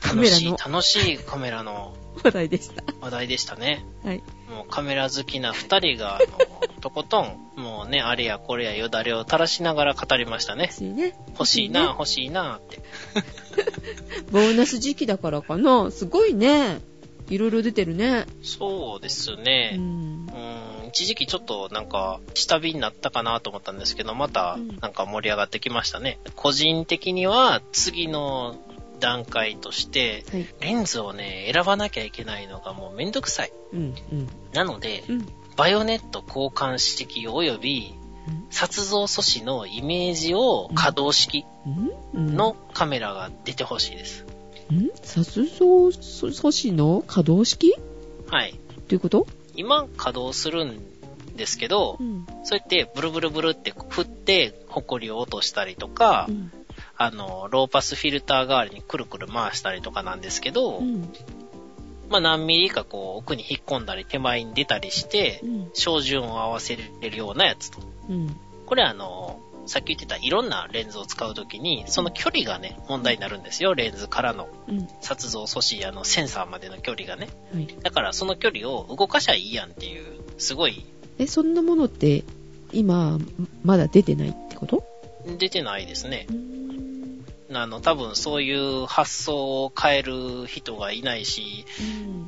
[0.00, 2.84] カメラの楽しいカメラの 話題でした。
[3.00, 3.86] 話題でしたね。
[4.04, 4.18] はい。
[4.50, 6.26] もうカメラ好きな二人が、あの、
[6.82, 10.64] とことん、もうね、あれやこれやよだれを垂らしながら語りましたね。
[10.64, 11.14] 欲しいね。
[11.28, 12.82] 欲しいな、欲しいなって。
[14.30, 15.90] ボーナス時期だからかな。
[15.90, 16.80] すごいね。
[17.30, 18.26] いろいろ出てるね。
[18.42, 19.76] そうですね。
[19.78, 19.82] うん。
[19.82, 19.88] う
[20.28, 26.18] ん一時期ちょっとなんか下火になったかなと思ったんですけど、またなんか盛り上がってきましたね。
[26.26, 28.56] うん、個人的には次の
[29.00, 33.52] 段階として、はい、レンズをね、選ばなきゃいけないのがもうめんどくさい。
[33.72, 35.26] うんうん、なので、うん、
[35.56, 37.94] バイオネット交換式及び、
[38.50, 41.44] 撮像素子のイメージを可動式
[42.14, 44.24] のカメラが出てほしいです。
[44.72, 44.90] ん。
[45.02, 47.74] 撮像素子の可動式？
[48.28, 48.60] はい。
[48.88, 49.26] ということ？
[49.54, 50.80] 今稼働するん
[51.36, 56.52] ですけど、うん、そうやってブルブルブルって振って、ホコリを落としたりとか、うん、
[56.96, 61.12] あの、ローパスフィルター代わりにくるくる回したりとかなんですけど、うん、
[62.08, 65.42] まあ何ミリかこう奥に引っ込んだり手前に出たりして、
[65.74, 67.78] 照準を合わせれるようなやつと。
[68.66, 73.74] これあの、さっき言ってたいろんなレンズを使うときに、その距離がね、問題になるんですよ。
[73.74, 74.48] レンズからの。
[75.00, 77.28] 撮像素子やのセンサーまでの距離がね。
[77.54, 80.84] はい、だからその距離を動かしゃいいやんっていう、すごい。
[81.18, 82.24] え、そんなものって、
[82.72, 83.18] 今、
[83.62, 84.84] まだ出てないってこと？
[85.38, 86.26] 出てないですね。
[87.60, 91.64] あの、多分そういう発想を変える人がいないし、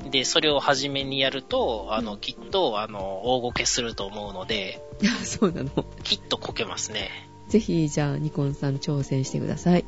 [0.02, 4.82] うん、で、それを初めにやると、あの、きっと、あの、大ごけすると思うので、
[5.24, 5.84] そうなの。
[6.02, 7.10] きっとこけますね。
[7.48, 9.84] ぜひ、じゃあ、ニコンさん挑戦してください。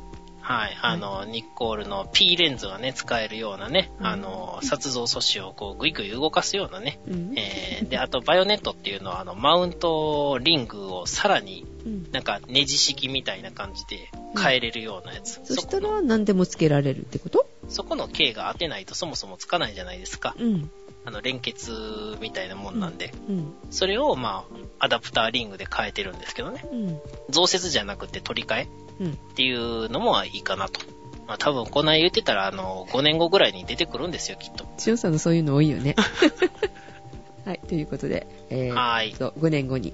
[0.47, 0.77] はい。
[0.81, 7.01] あの、ニッコールの P レンズがね、使えるようなね、うん、あの、撮像素子をこう、ぐいぐい動かすようなね。
[7.05, 11.65] うん、えー、で、あと、バイオネットっていうのは、あの、マウントリングをさらに、
[12.13, 14.09] なんか、ネジ式みたいな感じで
[14.41, 15.39] 変えれるようなやつ。
[15.39, 17.45] うん、そしたら、何でもつけられるってこと？
[17.67, 20.33] そこの K が当てないとそもそもつかないじゃないですか。
[20.39, 20.71] うん。
[21.03, 21.73] あの、連結
[22.21, 23.13] みたいなもんなんで。
[23.27, 23.53] うん。
[23.69, 24.45] それを、ま
[24.79, 26.65] あ、アダプターリングで変えてるんですけどね。
[26.71, 26.99] うん。
[27.29, 28.67] 増設じゃなくて取り替え
[29.05, 30.81] っていうのもいいかなと。
[31.27, 34.65] まあ多分こんな言ってたら、あの、5年後ぐらいに出てくるんですよ、きっと。
[34.85, 35.95] 塩さんのそういうの多いよね。
[37.45, 39.13] はい、ということで、えー、はい。
[39.13, 39.93] 5年後に、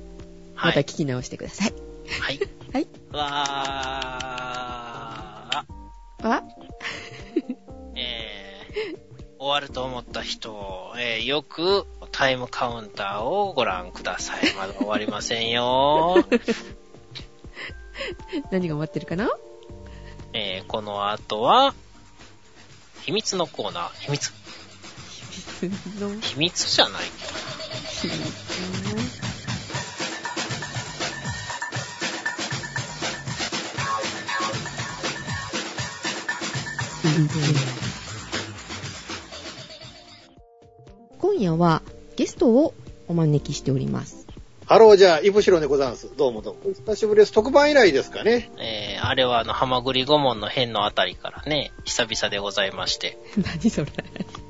[0.56, 1.74] また聞き直してください。
[2.20, 2.40] はい。
[2.72, 2.88] はい。
[3.12, 5.64] わー。
[6.26, 6.42] あ
[7.96, 14.54] えー、終わると思った人、えー、よくタイムカウンターをご覧ください。
[14.56, 16.24] まだ終わりませんよ。
[18.52, 19.30] 何が待ってるかな？
[20.34, 21.74] えー、この後は、
[23.02, 23.90] 秘密のコーナー。
[24.00, 24.34] 秘密。
[25.60, 26.22] 秘密の？
[26.22, 27.04] 秘密じゃない
[28.02, 29.24] 秘密
[41.20, 41.82] 今夜は
[42.16, 42.74] ゲストを
[43.08, 44.23] お招きしております。
[44.66, 46.16] ハローじゃあ、イブシロでございます。
[46.16, 46.74] どうもどうも。
[46.74, 47.34] 久しぶりです。
[47.34, 48.50] 特番以来ですかね。
[48.58, 53.18] えー、あれはあの、ハマグリ顧問の辺のあたりからね、久々でございまして。
[53.38, 53.92] 何それ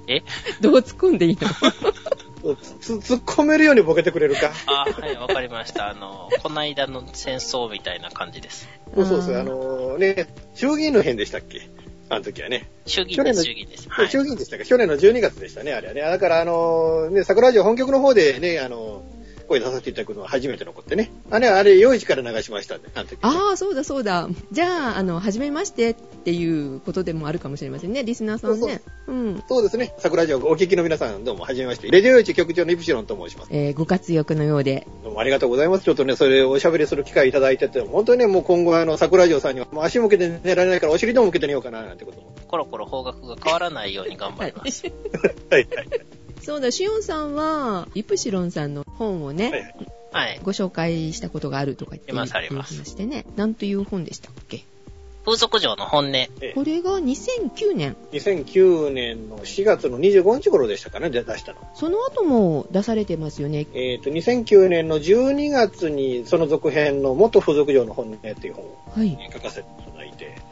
[0.08, 0.22] え？
[0.62, 1.50] どう突っ込んでいいの？
[2.80, 4.52] つ、突っ込めるようにボケてくれるか。
[4.68, 5.90] あ、はい、わかりました。
[5.90, 8.70] あの、こないだの戦争みたいな感じです。
[8.96, 11.70] そうそうそう、あのー、ね、衆議院の辺でしたっけ？
[12.10, 12.70] あの時はね。
[12.86, 13.88] 衆議院です、衆議院です。
[13.90, 16.02] はい、衆議院でしたか去年の12月でしたね、あれはね。
[16.02, 19.13] だから、あのー、ね、桜城本局の方でね、あのー
[19.54, 21.12] 声出させていただくのは初めてのことでね。
[21.30, 24.28] あれ、あれ、用意から流しましたんで、あね、ああ、そうだそうだ。
[24.52, 28.82] じゃあ、あの、初めましてっていうことでもあるかもしれませんね、リスナーさんね。
[29.06, 29.44] そううん。
[29.48, 29.94] そうですね。
[29.98, 31.90] 桜城お聞きの皆さん、どうも、はじめまして。
[31.90, 33.50] レディオ用地局長のイプシロンと申します。
[33.52, 34.88] えー、ご活躍のようで。
[35.04, 35.84] どうもありがとうございます。
[35.84, 42.34] ちょっとね、それをおしゃべりする機会いただいてて、本当にね、もう今後、あの、桜城さんには、もう足向けて寝られないから、お尻でも向けて寝ようかな、なんてことも。
[42.48, 44.84] コロコロ方角が変わらないように頑張ります。
[45.50, 46.23] はい、 はい。
[46.44, 49.74] そうだ、シオンさんは、イプシロンさんの本をね、
[50.12, 52.76] はい、ご紹介したことがあるとか言ってます、あります。
[52.76, 54.66] 話してね、なんという本でしたっけ？
[55.26, 56.14] 風俗嬢の本音。
[56.54, 57.96] これが2009年。
[58.12, 61.60] 2009年の4月の25日頃でしたかね、出したの。
[61.76, 63.66] その後も出されてますよね。
[63.74, 69.93] えっ、ー、と、2009年の12月にその続編の元風俗嬢の本音っていう本を書かせてて。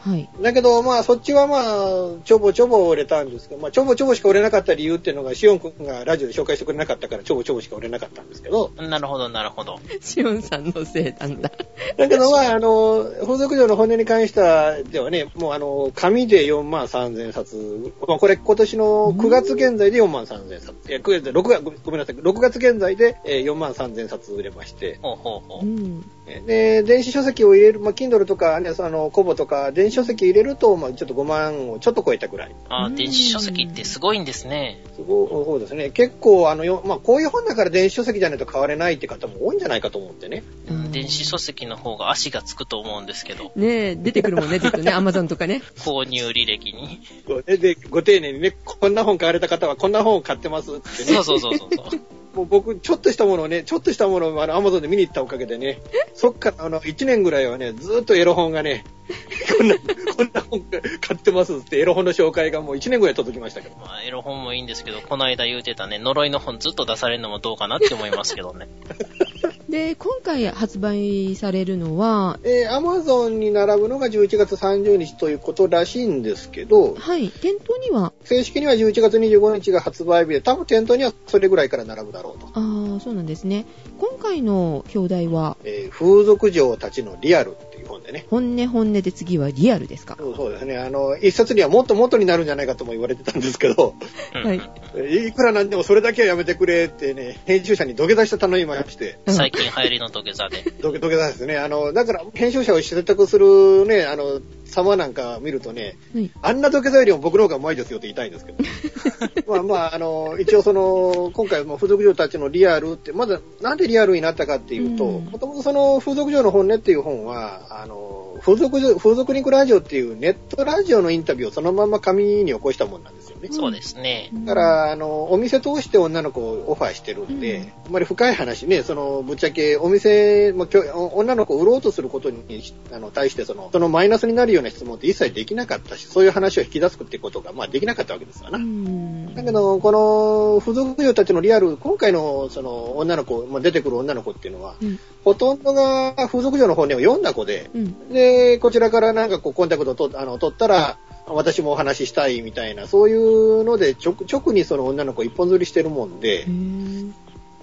[0.01, 0.29] はい。
[0.41, 8.71] だけど、まあ、そっちはまあ、ちょぼちょぼ売れたんですけど、まあ、ちょぼちょぼしか売れなかった理由っていうのが、シオン君がラジオで紹介してくれなかったから、ちょぼちょぼしか売れなかったんですけど。
[8.77, 9.79] なるほど、なるほど。
[10.01, 11.51] シオンさんのせいなんだ。
[11.97, 24.97] だけど、まあ、あの、風俗嬢の骨に関しては、ではね、もうあの、紙で4万3000冊、まあ、これ今年の9月現在で4万3000冊、いや、9月、6月、ごめんなさい、6月現在で4万3000冊売れまして。
[25.01, 25.65] ほうほうほう。
[25.65, 26.03] うん
[26.45, 32.55] で、電子書籍を入れる、まあ、Kindle とか、ね、その、コボとか、電子書籍入れると、まあ、ちょっと5万をちょっと超えたぐらい。
[32.69, 34.81] ああ、電子書籍ってすごいんですね。
[34.95, 35.89] すごそうですね。
[35.89, 40.43] 結構、あの、よまあ、こういう本だから電子書籍じゃないと買われないって方も多いんじゃないかと思ってね。
[40.69, 43.51] うん、電子書籍の方が足がつくと思うんですけど。
[43.55, 45.61] ねえ、出てくるもんね、ずっとね、アマゾンとかね。
[45.77, 47.01] 購入履歴に。
[47.45, 51.21] で、ご丁寧にね、こんな本買われた方はこんな本を買ってますってね。
[51.21, 52.20] そうそうそうそう。
[52.33, 55.79] もう僕、ちょっとしたものをね、ちょっとしたものをあの、アマゾンで見に行ったおかげでね、
[56.13, 58.85] そっからあの、1年ぐらいはね、ずっとエロ本がね、
[59.57, 63.75] こんな、こんな本買ってますってエロ本の紹介がもう1年ぐらい届きましたけど。
[63.75, 68.67] まあ、エロ本もいいんですけど、この間言うてたね、呪いの本ずっと出されるのもどうかなって思いますけどね。
[69.71, 78.11] で、今回発売されるのは、えー、アマゾンに並ぶのが11月30日ということらしいんですけど、はい、店頭には？
[78.25, 82.47] 正式には11月25日が発売日で、多分店頭にはそれぐらいから並ぶだろうと。
[82.47, 83.65] ああ、そうなんですね。
[83.97, 87.55] 今回の表題は、えー、風俗嬢たちのリアル
[87.91, 88.25] 本でね。
[88.29, 90.15] 本音本音で次はリアルですか？
[90.19, 90.77] そうそうですね。
[90.77, 93.95] あの、一冊にはもっともっとになるんじゃないかとも言われてたんですけど、
[94.33, 95.27] はい。
[95.27, 99.19] いくらなんでもそれだけはやめてくれってね、編集者に土下座した頼みまして。
[99.27, 100.63] 最近流行りの土下座で。
[100.81, 101.57] 土下座ですね。
[101.57, 108.63] あの、だから、編集者を説得するね、あの、様なんか見るとね、はい、あんな土下座よりも僕の方がうまいですよって言いたいんですけど。
[109.47, 123.20] まあまあ、あの、一応その、今回も風俗嬢たちのリアルって、まだなんでリアルになったかっていうと、もともとその風俗嬢の本音っていう本は、あの、風俗、風俗ニクラジオっていうネットラジオのインタビューをそのまま紙に起こしたもんなんです。
[123.49, 124.29] そうですね。
[124.33, 132.43] だから、あの、お店通して女の子をオファーしてるんで、うん、あんまり深い話ね、その、ぶっちゃけお店、まあ、女の子を売ろうとすることに
[132.91, 138.57] あの対して、その、そのマイナスになるような質問って一切できなかったし、そういう話を引き出すってことが、まあ、できなかったわけですわな。
[138.57, 147.69] うん、だけど、この、風俗嬢たちのリアル、今回の、その、女の子、まあ、出てくる女の子っていうのは、うん、ほとんどが風俗嬢の本音を読んだ子で、
[148.11, 150.97] で、こちらからなんかこう、コンタクトをとあの取ったら、
[151.33, 156.45] 私もお話ししたいみたいな、そういうので、直直にその女の子一本釣りしてるもんで、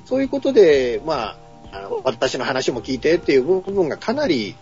[0.04, 1.36] そういうことで、ま
[1.72, 4.54] あ、あの私の話も聞いてっていう部分がかなり、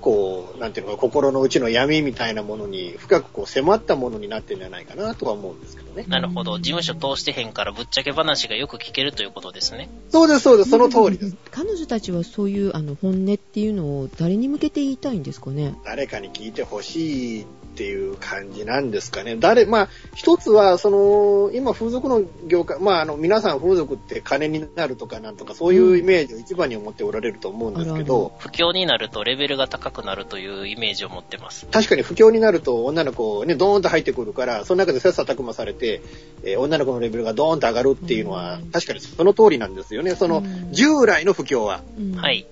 [0.00, 6.04] こう、なんていうのか、心の内の闇みたいなものに深くこう迫ったものになってるんじゃないかなとは思うんですけどね。
[6.06, 6.58] なるほど。
[6.58, 9.88] 事務所通してへんからぶっちゃけ話がよく聞けるということですね。
[10.10, 10.70] そうです、そうです。
[10.70, 11.36] その通りです。
[11.50, 15.74] 彼女たちはそういうあの本音っていうのを誰に向けて言いたいんですかね？
[15.84, 17.46] 誰かに聞いてほしい
[17.78, 19.36] っていう感じなんですかね。
[19.36, 31.68] 誰、まあ、一つは、その、今風俗の業界、まあ、あの、皆さん風俗って金になるとかなんとか、そういうイメージを一番に思っておられると思うんですけど、不況になるとレベルが高くなるというイメージを持ってます。
[31.70, 36.02] 確かに不況になると女の子ね、ドーンと入ってくるから、その中で切磋琢磨されて、
[36.42, 40.16] えー、女の子のレベルがドーンと上がるっていうのは、確かにその通りなんですよね。
[40.16, 41.82] その、従来の不況は。
[42.16, 42.44] はい。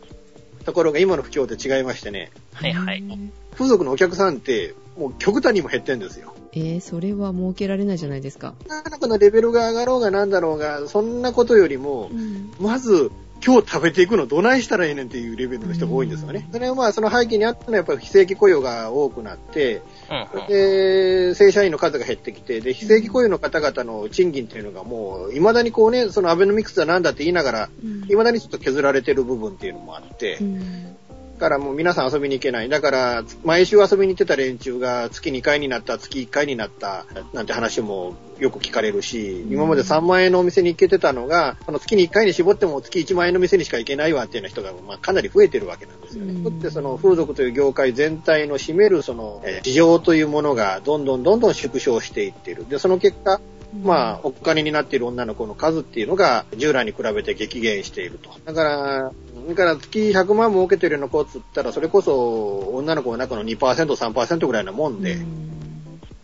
[0.65, 2.31] ところが今の不況って違いましてね。
[2.55, 3.03] はいはい。
[3.57, 6.35] 風俗のお客さんって、もう極端にも減ってんですよ。
[6.53, 8.55] えー、それは設けられないじゃないですか。
[8.67, 13.11] なかなかのレベルが上がろうがなんだろうが、そんなことよりも、うん、まず、
[13.45, 16.49] 今日食べていくのどないしたらええねんっていうレベルの人が多いんですよね。
[16.51, 27.71] それはまあその背景にあったのはやっぱり非正規雇用が多くなって、うんうん、で、正社員の数が減ってきて、で、非正規雇用の方々の賃金っていうのがもう、未だにこうね、そのアベノミクスだなんだって言いながら、
[28.05, 30.96] 未だにちょっと削られてる部分っていうのもあって、うん
[31.37, 32.69] からもう皆さん遊びに行けない。
[32.69, 46.33] だから、毎週遊びに行ってた連中が月2回になった、月1回になった、なんて話もよく聞かれるし、今まで3万円のお店に行けてたのが、この月に1回に絞っても月1万円の店にしか行けないわっていうような人が、まあ、かなり増えてるわけなんですよね。
[46.33, 52.69] うん、ってその風俗という業界全体の占めるその、市場というものがどんどんどんどん縮小していっている。
[52.69, 53.41] で、その結果、
[53.83, 58.31] まあ、お金になっている女の子の数っていうのが、従来に比べて激減していると。
[58.45, 59.13] だから、
[59.49, 65.19] だから月100万儲けてるような子っつったら、それこそ女の子の中の2%、3%ぐらいなもんで、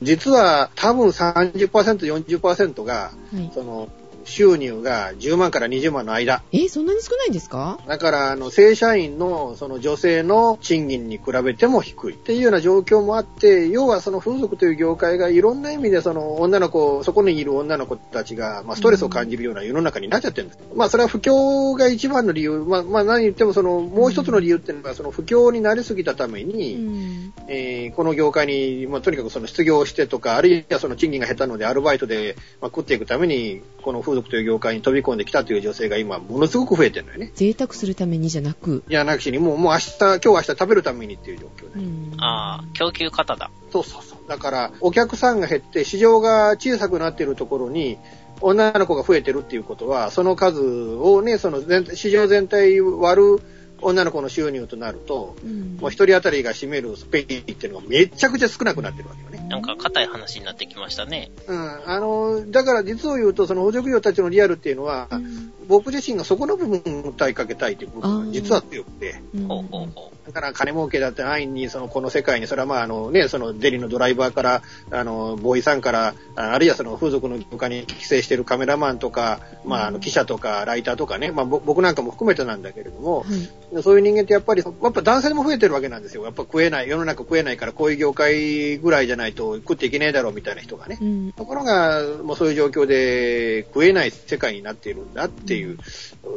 [0.02, 3.88] 実は多分30%、40%が、はい、その、
[4.24, 6.42] 収入が10万から20万の間。
[6.52, 7.78] えそんなに少ないんですか？
[7.86, 20.60] だから、あの、正社員の、その女性の賃金に比べても低いっていうような状況もあって、要はその風俗という業界がいろんな意味でその女の子、そこにいる女の子たちが、まあ、ストレスを感じるような世の中になっちゃってるんです。
[20.70, 37.32] うん、まあ、それは不況が一番の理由、まあ、まあ、何言ってもその、もう一つの理由っていうのは、その不況になりすぎたために、うん、えー、この業界に、まあ、とにかくその失業してとか、あるいはその賃金が減ったのでアルバイトで、まあ、食っていくために、この風俗という業界に飛び込んできたという女性が今、ものすごく増えてるのよね。
[37.34, 38.82] 贅沢するためにじゃなく。
[38.88, 42.16] じゃなくしに、もう、もう明日、今日明日食べるためにっていう状況で。
[42.18, 43.50] ああ、供給方だ。
[43.72, 44.28] そうそうそう。
[44.28, 47.98] だから、お客さんが減って、市場が小さくなっているところに、
[48.40, 51.62] 女の子が増えてるっていうことは、その数をね、その
[51.94, 53.42] 市場全体割る
[53.82, 59.48] 女の子の収入となると、うん、もう一人当たりが占めるスペインっていうのがめちゃくちゃ少なくなってるわけよね。
[59.48, 61.30] なんか硬い話になってきましたね。
[61.46, 61.90] うん。
[61.90, 69.20] あの、だから実を言うと、その補助業たちのリアルっていうのは、うん、僕自身がそこの部分を訴えかけたいという部分が実は強くて。
[69.48, 70.22] ほうほうほう。
[70.26, 83.26] だから金儲けだってないに、そのこの世界に、それはまああのね、そのデリのドライバーから、あの、ボーイさんから、あるいはその風俗の業界に寄生しているカメラマンとか、まああの記者とかライターとかね、まあ僕なんかも含めてなんだけれども、
[83.72, 86.24] うん、そういう人間ってやっぱり、やっぱ男性でも増えてるわけなんですよ。
[86.24, 90.98] やっぱ食えない、世の中食えないからこういう業界ぐらいじゃないと食っていけねえだろうみたいな人がね。
[91.00, 95.61] うん、ところが、もうそういう状況で食えない世界になっているんだっていう、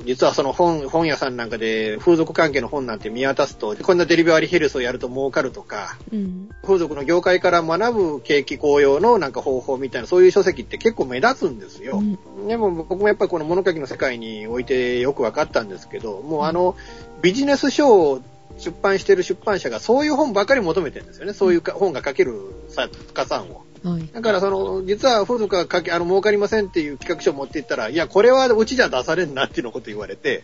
[0.06, 12.00] 実はその本、本屋さんなんかで風俗関係の本なんて見渡すと、こんなデリバリーヘルスをやると儲かるとか、うん、風俗の業界から学ぶ景気紅葉のなんか方法みたいな、そういう書籍って結構目立つんですよ。
[12.00, 16.76] うん、でも僕もやっぱりこの物書きの世界においてよく分かったんですけど、もうあの、
[17.22, 18.22] ビジネス書を
[18.58, 21.34] 出版してる出版社がそういう本ばかり求めてるんですよね。
[21.34, 22.40] そういう本が書ける
[22.70, 23.66] 作家さんを。
[23.84, 30.44] はい、だからその、実は風俗がかけ、あの、儲かりませんっていう企画書を持っていったら、いや、これはうちじゃ出されんなっていうのこと言われて、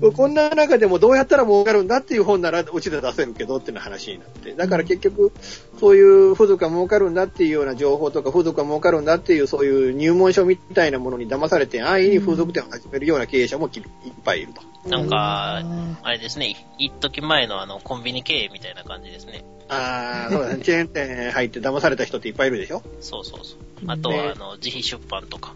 [0.00, 4.54] こんな中でもどうやったら儲かるんだっていう本ならうちで出せるけどっていう話になって。
[4.54, 5.32] だから結局、
[5.78, 13.82] そういう風俗が儲かるんだっていうような情報とか、風俗が儲かるんだっていうそういう入門書みたいなものに騙されて、安易に風俗店を始めるような経営者もいっ
[14.24, 14.88] ぱいいると。
[14.88, 15.62] なんか、
[16.02, 19.44] あれですね、一時前のあの、コンビニ経営みたいな感じですね。
[19.68, 20.62] ああ、そうだね。
[20.62, 23.58] チェーン店入って騙された人っていっぱいいるでしょそうそうそう。
[23.86, 25.54] あとは、あの、自費出版とか。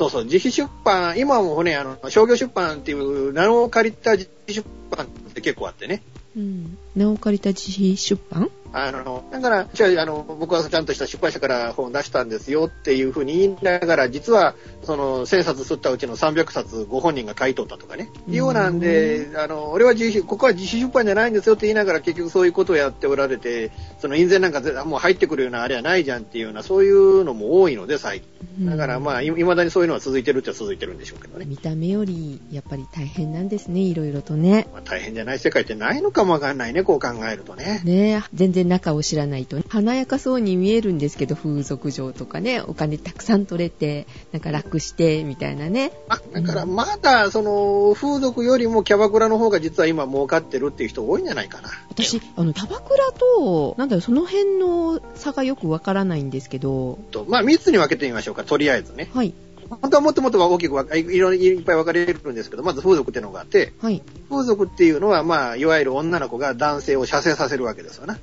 [0.00, 6.02] そうそう、自費出版、今もね、あの、商業出版っていう名を借りた自費出版って結構あってね。
[6.34, 6.78] うん。
[6.94, 8.50] 名を借りた自費出版？
[8.72, 18.08] あの、だから、じゃあ、あの、僕はちゃんとした出版社から本出したんですよっていうふうに言いながら、実は、その、1000冊吸ったうちの300冊ご本人が買い取ったとかね。
[18.28, 28.30] いうようなんで、あの、俺は自費、ここは自費出版じゃないんですよって言いながら、結局そういうことをやっておられて、その印税なんかもう入ってくるようなあれはないじゃんっていうような、そういうのも多いので、最近。
[28.66, 31.44] だからまあ、いまだにそういうのは続いてるって続いてるんでしょうけどね。
[31.44, 34.68] 見た目より、やっぱり大変なんですね、いろいろとね。
[34.72, 37.80] まあ、大変じゃない世界ってないのかもわかんないね、こう考えるとね。
[37.84, 45.92] ね全然中を知らないと、華やかそうに見えるんですけど、風俗嬢とかね、お金たくさん取れて、なんか楽して、みたいなね。
[46.08, 51.70] あ、だからまだ、その、風俗よりもキャバクラの方が実は今儲かってるっていう人多いんじゃないかな。
[51.90, 56.98] 私、あの、キャバクラと、なんだろう、その辺の差がよくわからないんですけど。
[57.10, 59.10] と、まあ、3つに分けてみましょうか、とりあえずね。
[59.12, 59.34] はい。
[59.70, 68.14] 本当はもっともっと大きくいろいっぱい分かれるんですけど、まず風俗っていうのがあって、はい、風俗っていうのは、まあ、いわゆる女の子が男性を射精させるわけですよな。
[68.14, 68.20] うん、っ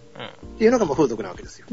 [0.57, 1.67] ていうのがまあ風俗なわけですよ。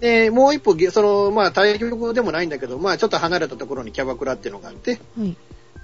[0.00, 5.36] で、もう一歩、その、まあ、対局でもないんだけど、まあ、ちょっと離れたところにキャバクラっていうのがあって、はい、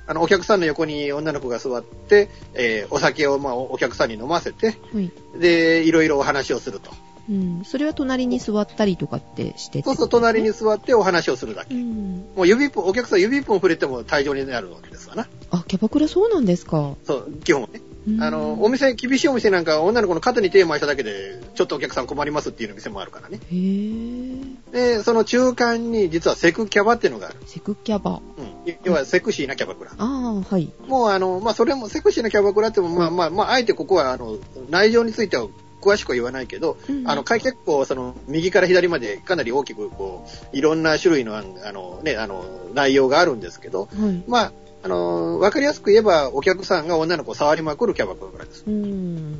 [0.06, 6.90] あの、お客さんの横に女の子が座って、えー、お酒をまあお客さんに飲ませて、はい、で、いろいろお話をすると。
[7.28, 11.74] うん、それは隣に座ったりとかってしてそうそう、隣に座ってお話をするだけ。
[11.74, 15.26] うん、もう指一本、お客さん指一本触れても退場になるわけですわな。
[15.50, 16.94] あ、キャバクラそうなんですか？
[17.04, 17.80] そう、基本ね。
[18.20, 23.40] あの、お店、厳しいお店なんか女の子の肩に手を回しただけで、ちょっとお客さん困りますっていう店もあるからね。
[23.50, 24.36] へ
[24.70, 27.36] で、その中間に実はセクキャバっていうのがある。
[27.46, 28.20] セクキャバ。
[28.38, 28.76] うん。
[28.84, 29.90] 要はセクシーなキャバクラ。
[29.90, 30.72] ああ、はい。
[30.86, 34.36] もうあの、まあそれもセクシーなキャバクラっても、まあまあまあ、あえてここはあの、
[34.70, 35.48] 内情については
[35.86, 48.64] 詳しくは言わないけど、うん、あの、結構、その、右から左までかなり大きく、こう、いろんな種類の、あの、ね、あの、内容があるんですけど、はい、まあ、あの、わかりやすく言えば、お客さんが女の子を触りまくるキャバクラです。
[48.66, 49.38] うん。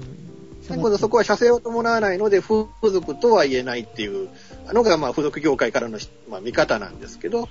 [0.69, 4.29] 今度そこは射精を伴わないので、風俗とは言えないっていう
[4.73, 7.49] のが、まあ、風俗業界からの、まあ、見方なんですけど、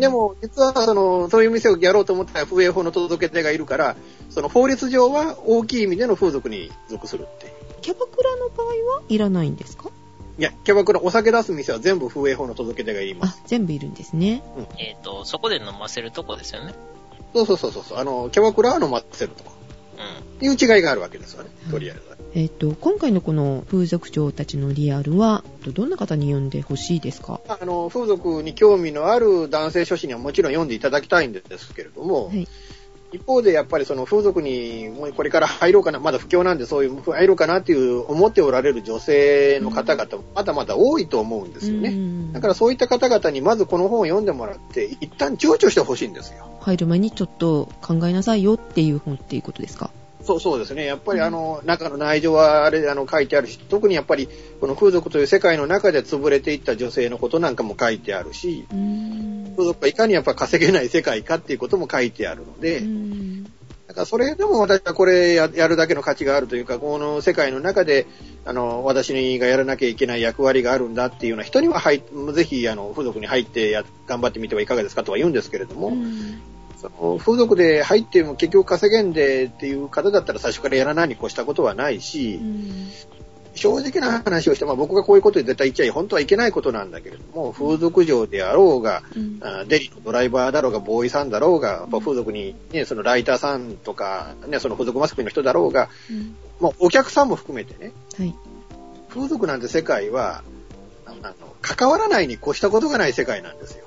[0.00, 3.96] でも、実は、その、そういう店をやろうと思ったら、風営法の届け出がいるから、
[4.30, 7.53] その法律上は大きい意味での風俗に属するって。
[7.84, 8.66] キャバクラの場合
[8.96, 9.90] はいらないんですか？
[10.38, 13.40] いや、キャバクラ、お酒出す店は全部風営法の届け出がいります。
[13.40, 14.42] あ、全部いるんですね。
[14.56, 16.74] うん、えっ、ー、と、そこで飲ませるとこですよね。
[17.34, 17.98] そうそうそうそう。
[17.98, 19.52] あの、キャバクラは飲ませるとこ。
[20.40, 20.46] うん。
[20.46, 22.16] いう違いがあるわけですよね、とりあえずは。
[22.34, 27.42] えっ、ー、と、今回のこの風俗嬢たちのリアルは、どんな方に読んでほしいですか？
[27.48, 32.48] あの、風俗に興味のある男性諸子にはもちろん読んでいただきたいんですけれども、はい、
[33.14, 42.32] 一方でやっぱりその風俗にもうこれから入ろうかな、まだ不況なんでそういう入ろうかなっていう思っておられる女性の方々もまだまだ多いと思うんですよね。
[42.32, 46.46] だからそういった方々にまずこの本を読んでもらって一旦躊躇してほしいんですよ。
[46.60, 49.90] 入る前にちょっと考えなさいよっていう本っていうことですか？
[50.24, 50.86] そうそうですね。
[50.86, 54.26] やっぱりあの、中の内情はあれ、あの、書いてあるし、特にやっぱり、
[54.58, 58.64] この風俗という世界の中で潰れていった女性のことなんかも書いてあるし、
[59.54, 62.82] 風俗がいかにやっぱ稼げない世界かっていうことも書いてあるので、
[63.86, 68.06] だからそれでも私はこれやるだけの価値があるというか、この世界の中で、
[68.44, 72.02] あの、私がやらなきゃいけない役割があるんだっていうような人には、はい、
[72.32, 75.92] ぜひ、あの、風俗に入ってや、頑張ってみてはいかがですかとは言うんですけれども、
[76.80, 82.40] その風俗で入っても結局稼げんでっていう方だったら最初からやらないに越したことはないし、
[83.54, 98.34] 正直な話をして、まあ、僕がこういうことで絶対言っちゃい本当はいけないことなんだけれども、風俗嬢であろうが、うん、デリのドライバーだろうが、ボーイさんだろうが、やっぱ風俗に、ね、そのライターさんとか、ね、その風俗マスクの人だろうが、うん、もうお客さんも含めてね、はい、
[99.08, 100.42] 風俗なんて世界は、
[101.06, 103.83] あの関わらないに越したことがない世界なんですよ。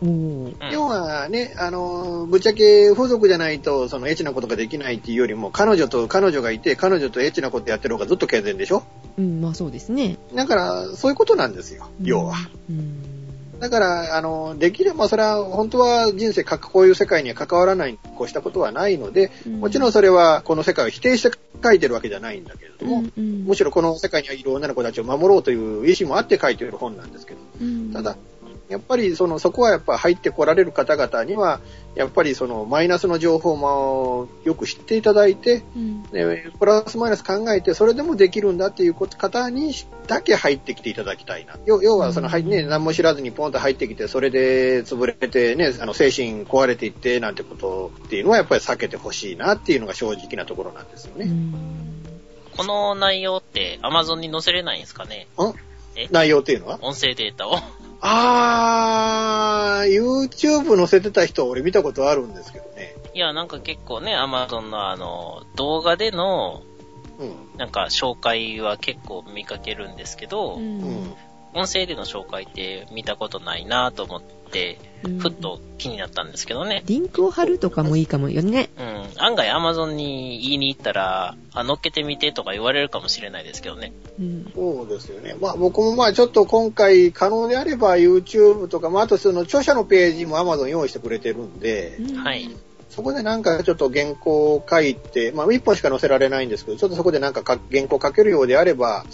[0.00, 8.84] 要はね、あの、ぶっちゃけ風俗じゃないと、そのエッチなことができないっていうよりも、彼女と彼女がいて、彼女とエッチなことやってる方がずっと健全でしょ？
[9.18, 10.16] うん、まあそうですね。
[10.34, 12.36] だから、そういうことなんですよ、要は。
[12.70, 27.40] うん、だから、あの、できれば、それは、本当は人生か、こういう世界には関わらないに越したことはないので、もちろんそれは、この世界を否定して書いてるわけじゃないんだけれども、うんうん、むしろこの世界にはいる女の子たちを守ろうという意思もあって書いている本なんですけど、
[27.92, 28.16] ただ、
[28.68, 31.60] やっぱりその、そこはやっぱ入ってこられる方々には、
[31.94, 36.04] やっぱりそのマイナスの情報もよく知っていただいて、うん、
[36.58, 39.72] プラスマイナス考えて、それでもできるんだっていう方に
[40.06, 41.56] だけ入ってきていただきたいな。
[41.66, 51.26] 要はその、ね、何も知らずにポンと入ってきて、それで潰れてね、あの精神壊れていってなんてことっていうのはやっぱり避けてほしいなっていうのが正直なところなんですよね。
[52.56, 55.26] この内容って Amazon に載せれないんですかね？
[55.38, 55.54] ん。
[56.10, 56.78] 内容っていうのは？
[56.82, 57.58] 音声データを。
[58.00, 62.94] あー、YouTube 載せてた人俺見たことあるんですけどね。
[63.14, 66.62] いや、なんか結構ね、Amazon のあの、動画での、
[67.18, 71.14] うん、なんか紹介は結構見かけるんですけど、うん、
[71.54, 74.37] 音声での紹介って見たことないなと思って、
[75.18, 76.82] ふっと気になったんですけどね。
[76.86, 78.70] リンクを貼るとかもいいかもよね。
[78.76, 79.22] うん。
[79.22, 83.92] 案外 Amazon に言いに行ったら、あ、乗っけてみてとか言われるかもしれないですけどね。
[84.18, 84.52] うん。
[84.54, 85.36] そうですよね。
[85.40, 92.50] まあ僕もまあちょっと今回可能であれば YouTube とか、まああとその著者のページも Amazon 用意してくれてるんで、うん、はい。
[92.90, 99.06] そこでなんかちょっと原稿を書いて、まあ一本しか載せられないんですけど、ちょっとそこでなんか原稿書けるようであれば、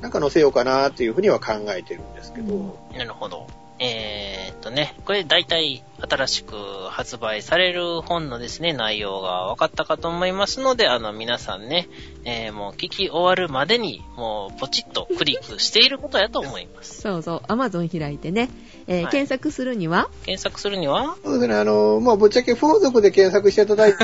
[0.00, 2.78] なんか載せようかなっていうふうには考えてるんですけど。
[2.96, 3.46] なるほど。
[3.84, 6.54] えー、っとね、これ大体新しく
[6.88, 11.88] 発売される本のですね、内容が分かったかと思いますので、あの皆さんね、
[12.24, 17.00] えー、もう聞き終わるまでに、もうポチッとクリックしていることやと思います。
[17.00, 18.50] そうそう、アマゾン開いてね、
[18.86, 20.08] えーはい、検索するには？
[20.24, 21.16] 検索するには？
[21.24, 23.94] そうですね、あの、まあ、ぶっちゃけ風俗で検索していただい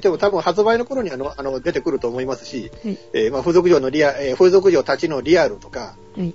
[0.00, 6.34] て も多分発売の頃にあの、あの、出てくると思いますし、はい、えー、まあ、風俗嬢のリア、えー、風俗嬢たちのリアルとか、はい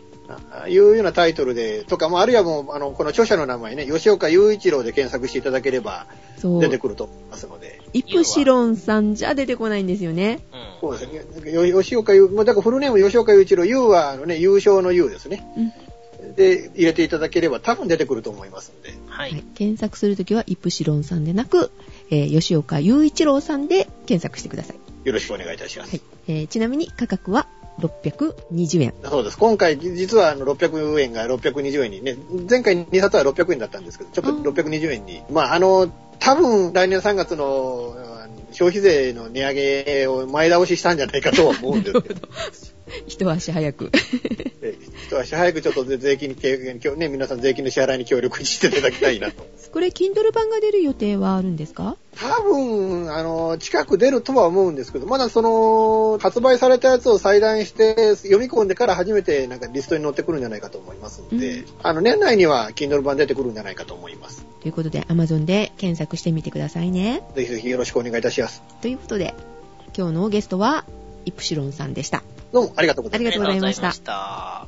[0.67, 6.07] いうようなタイトルで、とか、まあ、あるいはもう、あの、この著者の名前ね、吉岡雄一郎で検索していただければ、
[6.41, 7.81] 出てくると思いますので。
[7.93, 10.39] イプシロンさんじゃ出てこないんですよね。
[10.79, 11.73] そうですね。
[11.73, 15.45] 吉岡雄、だからフルネーム吉岡雄一郎、雄は、あのね、優勝の雄ですね。
[16.21, 18.93] うん、で、入れていただければ多分出てくると思いますんで。
[19.07, 19.43] はい。
[19.55, 21.71] 検索するときは、イプシロンさんでなく、
[22.09, 24.77] えー、吉岡雄一郎さんで検索してください。
[25.03, 25.91] よろしくお願いいたします。
[25.91, 26.01] はい。
[26.27, 27.47] えー、ちなみに価格は
[27.81, 28.93] 620円。
[29.03, 29.37] そうです。
[29.37, 32.15] 今回、実はあの600円が620円にね、
[32.49, 35.23] 前回2冊は600円だったんですけど、ちょっと620円に。
[35.29, 37.95] まあ、あの、多分来年3月の
[38.51, 42.27] 消費税の値上げを前倒ししたんじゃないかとは思うんですけど。
[43.07, 43.91] 一足早く。
[45.07, 49.45] 一足早くちょっと税金に、ね、皆さん税金の支払いに協力していただきたいなと。
[49.71, 51.95] これ、Kindle 版が出る予定はあるんですか？
[52.17, 64.45] 多分、あの、近く出るとは思うんですけど、まだその、発売されたやつを裁断して読み込んでから初めてなんかリストに載ってくるんじゃないかと思いますので、うん、あの、年内には Kindle 版出てくるんじゃないかと思います。
[64.61, 67.21] ということで、Amazon で検索してみてくださいね。
[67.35, 68.61] ぜひぜひよろしくお願いいたします。
[68.81, 69.33] ということで、
[69.97, 70.85] 今日のゲストは、
[71.25, 72.23] イプシロンさんでした。
[72.51, 73.43] どうもありがとうございました。
[73.43, 73.91] ありがとうございました。
[73.93, 74.67] した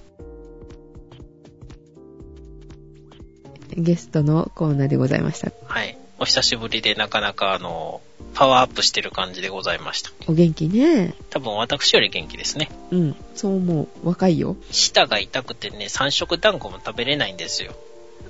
[3.75, 5.51] ゲストのコーナーでございました。
[5.65, 5.97] はい。
[6.19, 8.01] お久しぶりでなかなかあの、
[8.33, 10.11] パワーアップしてる感じでございました。
[10.27, 11.15] お元気ね。
[11.29, 12.69] 多分私より元気ですね。
[12.91, 13.87] うん、そう思う。
[14.03, 14.55] 若いよ。
[14.71, 17.73] 舌が痛くてね、三色団子も食べれないんですよ。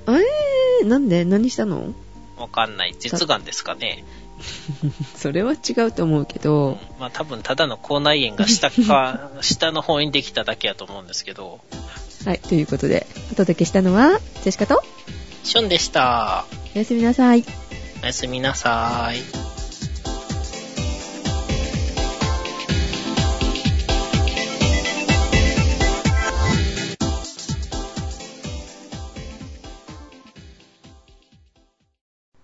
[0.08, 1.26] えー、なんで？
[1.26, 1.94] 何したの？
[2.38, 2.96] わかんない。
[2.98, 4.04] 舌がんですかね。
[5.16, 6.68] それは違うと思うけど。
[6.68, 11.62] うん、まあ多分ただの口内炎が下か、 下の方にできただけやと思うんですけど。
[12.26, 14.82] はい、ということで、お届けしたのは、ジェシカと、
[15.44, 16.46] ションでした。
[16.76, 17.44] おやすみなさい。
[18.02, 19.53] おやすみなさい。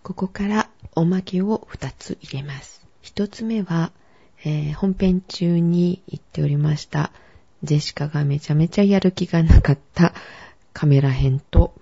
[0.10, 2.84] ここからおまけを2つ入れます。
[3.04, 3.92] 1つ目は、
[4.44, 7.12] えー、本編中に言っておりました、
[7.62, 10.16] ジェシカがめちゃめちゃやる気がなかった
[10.74, 11.76] カメラ編と、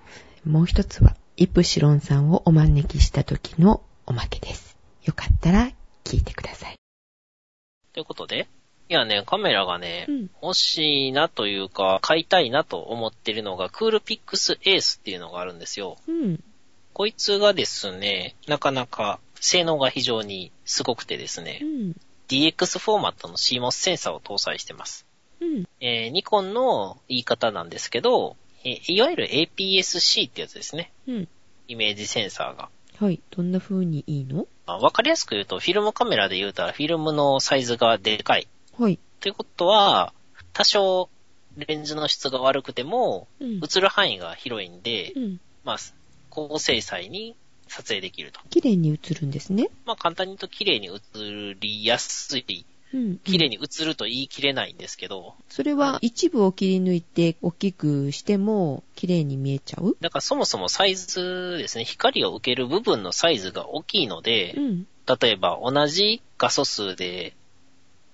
[0.44, 4.76] もう一つは、イプシロンさんをお招きした時のおまけです。
[5.06, 5.72] よかったら
[6.04, 6.76] 聞いてください。
[7.94, 8.50] ということで、
[8.90, 15.98] いやね、カメラがね、うん、欲しいなというか、買いたいなと思ってるのが、クールピックスエースっていうのがあるんですよ。
[16.08, 16.44] うん、
[16.98, 21.96] こいつがですね、なかなか性能が非常にすごくてですね、うん、
[22.28, 25.06] DX フォーマットの CMOS センサーを搭載してます。
[25.40, 30.92] うん、えー、ニコンの言い方なんですけど、えいわゆる APS-C ってやつですね。
[31.08, 31.28] うん。
[31.68, 32.70] イメージセンサーが。
[33.00, 33.22] はい。
[33.30, 34.48] どんな風にいいの？
[34.66, 38.48] わかりやすく言うと、フィルムカメラで言うたら、フィルムのサイズがでかい。
[38.76, 38.98] はい。
[39.20, 40.16] ということは、
[40.52, 41.12] 多少、
[41.58, 45.78] レンズの質が悪くても、うん、映る範囲が広いんで、うん、まあ、
[46.38, 47.36] 高精細に
[47.68, 48.40] 撮影できると。
[48.52, 49.70] 綺麗に映るんですね。
[49.86, 52.44] まあ、簡単に言うと綺麗に映りやすい
[53.24, 55.34] 綺麗に映ると言い切れないんですけど。
[55.50, 59.98] それは一部を切り抜いて大きくしても綺麗に見えちゃう？
[60.00, 64.88] だからそもそもサイズですね、光を受ける部分のサイズが大きいので、うん、
[65.20, 67.36] 例えば同じ画素数で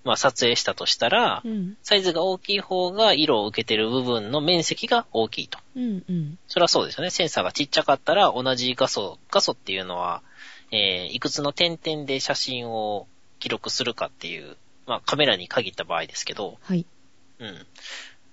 [0.03, 5.59] まあ、撮影したとしたら、うん、サイズが大きい方が色を受けてる部分の面積が大きいと。
[5.75, 7.09] うんうん、それはそうですよね。
[7.09, 10.21] センサーがちっちゃかったら同じ画素、画素っていうのは、
[10.71, 13.07] えー、いくつの点々で写真を
[13.39, 16.85] 記録するかっていう、まあ、カメラに限った場合ですけど、はい。
[17.39, 17.65] うん。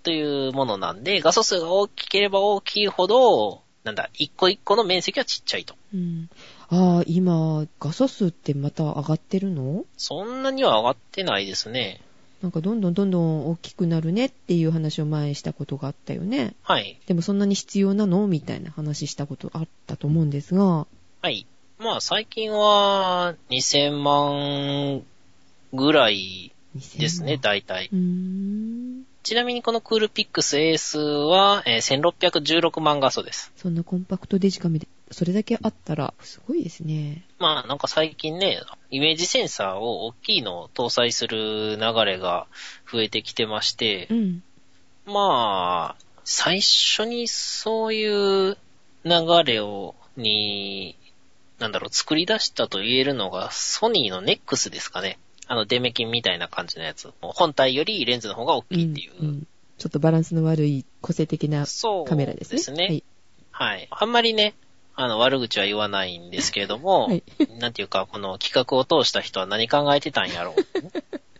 [0.02, 5.74] というものなんで、画素数が大きければ大きいほど、なんだ、一個一個の面積はちっちゃいと。
[5.94, 6.30] うん。
[6.72, 9.84] ああ、今、画素数ってまた上がってるの？
[9.96, 12.00] そんなには上がってないですね。
[12.42, 16.54] なんかどんどんどんどん大きくなるねっていう話を前したことがあったよね。
[16.62, 16.98] はい。
[17.06, 18.26] でもそんなに必要なの？
[18.28, 20.86] みたいな話したことあったと思うんですが。
[21.22, 21.46] はい。
[21.78, 25.02] まあ最近は2000万
[25.72, 26.52] ぐらい
[26.98, 27.90] ですね、大体。
[29.22, 33.52] ちなみにこのクールピックスエースは、えー、1616万画素です。
[33.56, 37.24] そんなコンパクトデジカメで、それだけあったら、すごいですね。
[37.38, 42.46] まあなんか最近ね、イメージセンサーを大きいのを搭載する流れが
[42.90, 44.42] 増えてきてまして、うん、
[45.06, 48.56] まあ、最初にそういう
[49.04, 50.96] 流れを、に、
[51.58, 55.18] なんだろう、作り出したと言えるのが、ソニーのネックスですかね。
[55.46, 57.12] あの、デメキンみたいな感じのやつ。
[57.20, 59.12] 本体よりレンズの方が大きいっていう。
[59.20, 59.46] うんうん、
[59.78, 61.66] ちょっとバランスの悪い個性的な
[62.06, 62.58] カメラですね。
[62.60, 63.02] そうですね。
[63.50, 63.76] はい。
[63.76, 63.88] はい。
[63.90, 64.54] あんまりね、
[65.00, 67.22] あの、悪口は言わないんですけれども、はい、
[67.58, 70.54] なんていうか、この企画を通した人は何考えてたんやろう。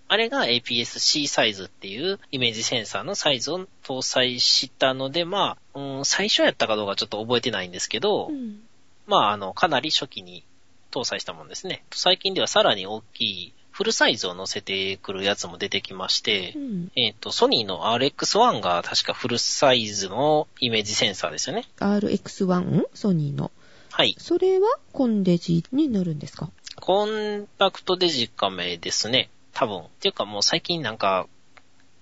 [0.09, 8.61] あれが APS-C サイズっていうイメージセンサーのサイズを搭載したので、まあ、うん、最初やったかどうかちょっと覚えてないんですけど、うん、
[9.07, 10.43] まあ、あの、かなり初期に
[10.91, 11.85] 搭載したもんですね。
[11.93, 21.67] 最近ではさらに大きいフルサイズを載せてくるやつも出てきまして、うん、えっ、ー、と、ソニーの RX1 が確かフルサイズのイメージセンサーですよね。
[21.79, 22.87] RX1?
[22.95, 23.51] ソニーの。
[23.91, 24.17] はい。
[24.19, 26.51] それはコンデジになるんですか？
[26.77, 29.31] コンパクトデジカメですね。
[29.53, 29.81] 多分。
[29.81, 31.27] っていうかもう最近なんか、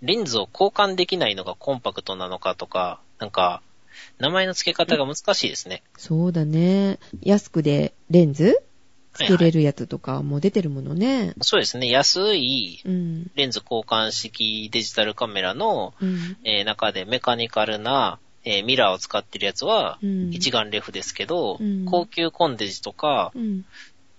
[0.03, 3.63] レンズを交換できないのがコンパクトなのかとか、なんか、
[4.19, 5.83] 名前の付け方が難しいですね。
[5.97, 6.99] そうだね。
[7.23, 8.63] 安くでレンズ？
[9.27, 11.07] つけれるやつとかも出てるものね。
[11.07, 11.89] はいはい、そうですね。
[11.89, 12.81] 安い
[13.35, 19.99] レンズ交換式デジタルカメラの、うん、えー、中でメカニカルな、えー、ミラーを使ってるやつは
[20.31, 23.65] 一眼レフですけど、うん、高級コンデジとか、うん、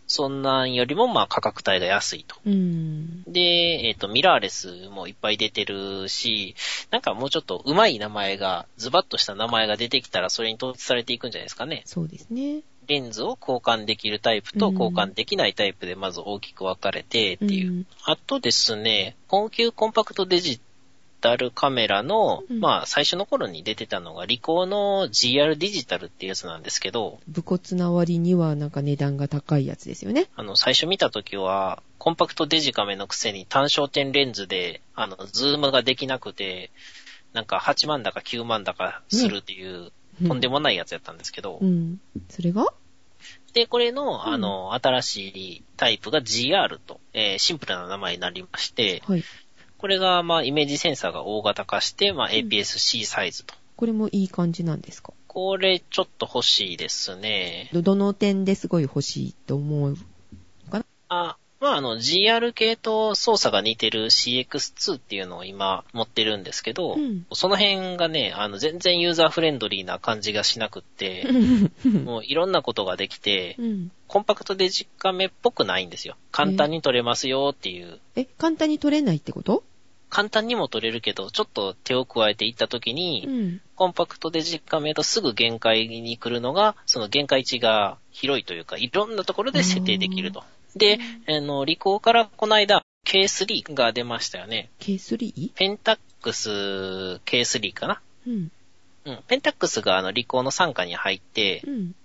[0.10, 2.36] そんなんよりもまあ価格帯が安いと。
[2.43, 6.56] で、えっ、ー、と、ミラーレスもいっぱい出てるし、
[6.89, 11.84] なんかもうちょっと上手い名前が、ズバッとした名前が出てきたらそれに統一されていくんじゃないですかね。
[11.86, 12.62] そうですね。
[12.90, 17.72] レンズを交換できるタイプと交換できないタイプでまず大きく分かれてっていう。
[17.72, 20.60] うん、あとですね、高級コンパクトデジ
[21.22, 27.20] タルカメラの、うん、まあ最初の頃に出てたのがリコーの GR デジタルっていうやつなんですけど。
[27.28, 30.28] 武骨な割にはなんか値段が高いやつですよね。
[30.36, 36.72] あの、最初見た時は、コンパクトデジカメのくせに単焦点レンズで、あの、ズームができなくて、
[37.34, 39.92] なんか8万だか9万だかするっていう、
[40.28, 41.59] とんでもないやつやったんですけど。
[41.61, 41.99] うん。
[42.30, 42.65] それが？
[43.53, 49.24] で、これの、あの、新しいタイプが GR と、えー、シンプルな名前になりまして、はい。
[49.78, 53.55] これが、まあ、イメージセンサーが大型化して、まあ、APS-C サイズと。
[53.76, 55.13] これもいい感じなんですか？
[55.28, 57.70] これ、ちょっと欲しいですね。
[57.74, 59.95] どの点ですごい欲しいと思う
[60.70, 60.86] かな？
[61.07, 71.28] あ、まあ、あの、GR 系と操作が似てる CX2 っていうのを今持ってるんですけど、うん、その辺がね、あの、全然ユーザーフレンドリーな感じがしなくって、
[72.05, 76.16] もういろんなことができて、うん、コンパクトデジカメっぽくないんですよ。
[76.32, 77.99] 簡単に撮れますよっていう。
[78.16, 79.64] え、簡単に撮れないってこと？
[80.10, 90.43] 簡単にも撮れるけど、ちょっと手を加えていったときに、うん、コンパクトデジカメとすぐ限界に来るのが、その限界値が広いというか、いろんなところで設定できると。
[90.76, 94.70] で、あの、リコーからこの間、K3 が出ましたよね。
[94.80, 95.51] K3?
[95.53, 96.49] ペンタックス
[97.26, 98.01] K3 かな？
[98.28, 98.51] うん。
[99.05, 99.20] うん。
[99.28, 101.95] ペンタックスがあの、リコーの傘下に入って、うん。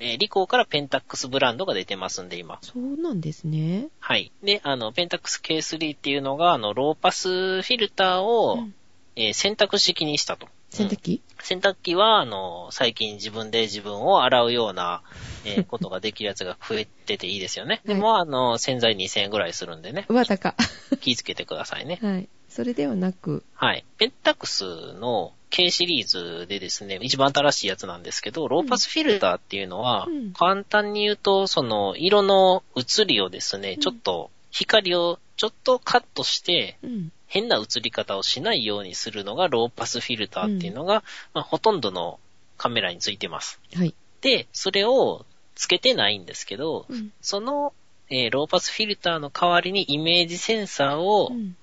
[0.00, 2.58] えリコーからペンタックスブランドが出てますんで、今。
[2.62, 3.88] そうなんですね。
[4.00, 4.32] はい。
[4.42, 8.74] で、あの、ペンタックス K3 っていうのが、あの、ローパスフィルターを、うん、
[9.16, 10.48] えー、選択式にしたと。
[10.74, 15.02] 洗濯機、うん、洗濯機は、あの、最近自分で自分を洗うような、
[15.44, 17.80] えー、 ことができるやつが増えてていいですよね。
[17.84, 20.06] でも、あの、洗剤2000円ぐらいするんでね。
[20.08, 20.54] うわ、高。
[21.00, 21.98] 気ぃつけてくださいね。
[22.02, 22.28] はい。
[22.48, 23.44] それではなく。
[23.54, 23.84] はい。
[23.98, 36.78] ペンタックスの K シリーズでですね、一番新しいやつなんですけど、ローパスフィルターっていうのは、うん、簡単に言うと、その、色の移りをですね、ちょっと光をちょっとカットして、
[37.26, 41.02] 変な映り方をしないようにするのがローパスフィルターっていうのが、
[41.32, 42.20] まあ、ほとんどの
[42.56, 43.58] カメラについてます。
[43.74, 43.94] はい。
[44.20, 47.72] で、それをつけてないんですけど、うん、その、
[48.10, 51.56] えー、ローパスフィルターの代わりにイメージセンサーを、うん、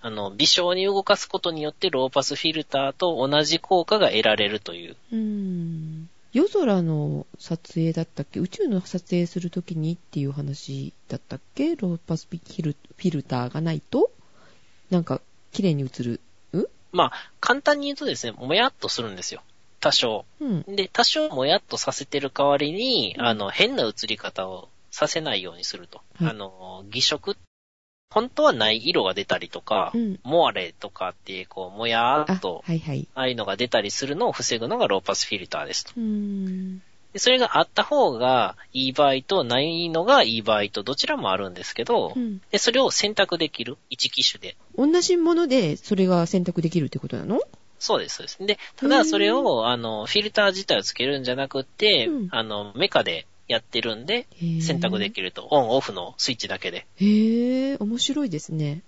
[0.00, 4.96] あの、微小に動かすことによってローパスフィルターと同じ効果が得られるという。
[5.12, 6.08] うん。
[6.32, 8.38] 夜空の撮影だったっけ？
[8.38, 11.74] 宇宙の撮影するときにっていう話だったっけ？
[11.74, 14.12] ローパスフィルターがないと？
[14.90, 15.20] なんか、
[15.52, 16.20] 綺麗に映る？
[16.92, 19.42] まあ、簡単に言うとですね、もやっとするんですよ。
[19.78, 20.24] 多少。
[20.40, 26.02] うん、で、多少もやっとさせてる代わりに、あの、変な映り方をさせないようにすると。
[26.16, 27.36] はい、あの、偽色、
[28.12, 35.92] 本当はない色が出たりとか、うん、モアレとかっていう、こう、もやーっと、あはいはい、ああいうのが出たりするのを防ぐのがローパスフィルターですと。
[37.12, 44.56] でそれがあった方がいい場合とないのがいい場合とどちらもあるんですけど、うん、でそれを選択できる、一機種で。
[44.76, 47.40] 同じものでそれが選択できるってことなの？
[47.78, 48.46] そうです、そうです。
[48.46, 54.26] で、ただそれを、あの、フィルター自体をつけるんじゃなくて、うん、あの、メカでやってるんで、
[54.60, 55.48] 選択できると。
[55.50, 56.86] オン、オフのスイッチだけで。
[56.96, 58.82] へえ、面白いですね。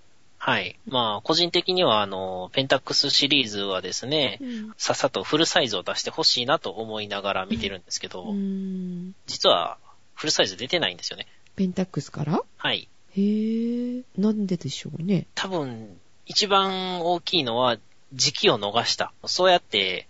[0.44, 0.76] はい。
[0.88, 9.78] まあ、個人的には、あの、ペンタックスシリーズはですね、うん、さっさとフルサイズを出してほしいなと思いながら見てるんですけど、うん、実は、
[10.14, 11.28] フルサイズ出てないんですよね。
[11.54, 12.42] ペンタックスから？
[12.56, 12.88] はい。
[13.16, 15.28] へえ、なんででしょうね。
[15.36, 17.78] 多分、一番大きいのは、
[18.12, 19.12] 時期を逃した。
[19.26, 20.08] そうやって、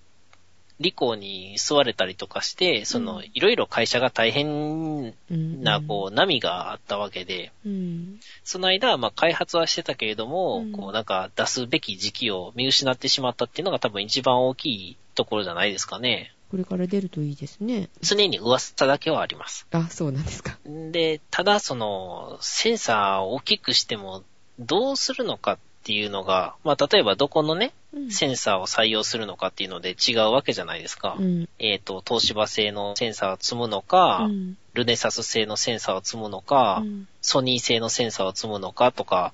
[0.82, 5.14] リコに吸われたりとかして、その、いろいろ会社が大変
[5.62, 16.34] な、こう、波があったわけで、うん、その間、まあ、開発はしてたけれども、うん、こう、なんか、出すべき時期を見失ってしまったっていうのが多分一番大きいところじゃないですかね。
[16.50, 17.88] これから出るといいですね。
[18.02, 19.66] 常に噂だけはあります。
[19.70, 20.58] あ、そうなんですか。
[20.66, 24.22] で、ただ、その、センサーを大きくしても、
[24.58, 27.72] どうするのかっていうのが、まあ、例えばどこのね、
[28.08, 31.16] センサーを採用するのかっていうので違うわけじゃないですか。
[31.18, 39.32] うん、えっ、ー、と、東芝製のセンサーを積むのか、うん、ルネサス製のセンサーを積むのか、うん、ソニー製のセンサーを積むのかとか、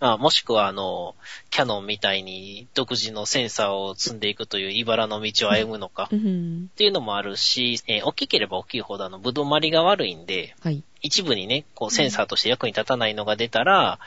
[0.00, 1.14] まあ、もしくは、あの、
[1.50, 13.98] キャノンみたいに独自のセンサーを積んでいくという茨の道を歩むのか、っていうのもあるし、えー、大きければ大きいほど、あの、ぶどまりが悪いんで、はい、一部にね、こう、センサーとして役に立たないのが出たら、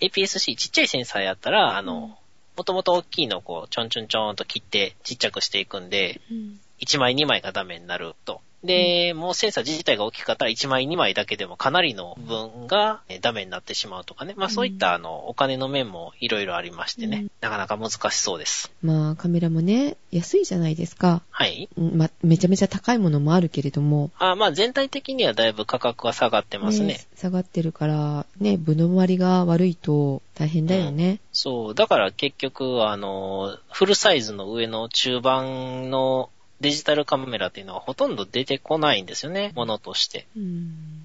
[0.00, 2.18] APS-C ちっちゃいセンサーやったら、あの、
[2.56, 8.40] もともと大きいのをこう、ちょんちょんちょんと切ってちっちゃくしていくんで、うん、1枚2枚がダメになると。
[8.64, 14.34] で、もうセンサー自体が大きかったら1枚2枚だけでもかなりの分がダメになってしまうとかね。
[14.36, 18.72] まあそういったあの、お金の面もいろいろありましてね、うん、なかなか難しそうです。
[18.82, 21.22] まあカメラもね、安いじゃないですか。
[21.30, 21.68] はい。
[21.76, 24.10] まあめちゃめちゃ高いものもあるけれども。
[24.18, 26.86] あまあ全体的にはだいぶ価格は下がってますね。
[26.88, 31.20] ね下がってるから、ね、分の割りが悪いと大変だよね、うん。
[31.32, 31.74] そう。
[31.74, 36.30] だから結局、あの、フルサイズの上の中盤の
[36.60, 40.26] デジタルカメラっていうのはほとんど出てこないんですよね、ものとして。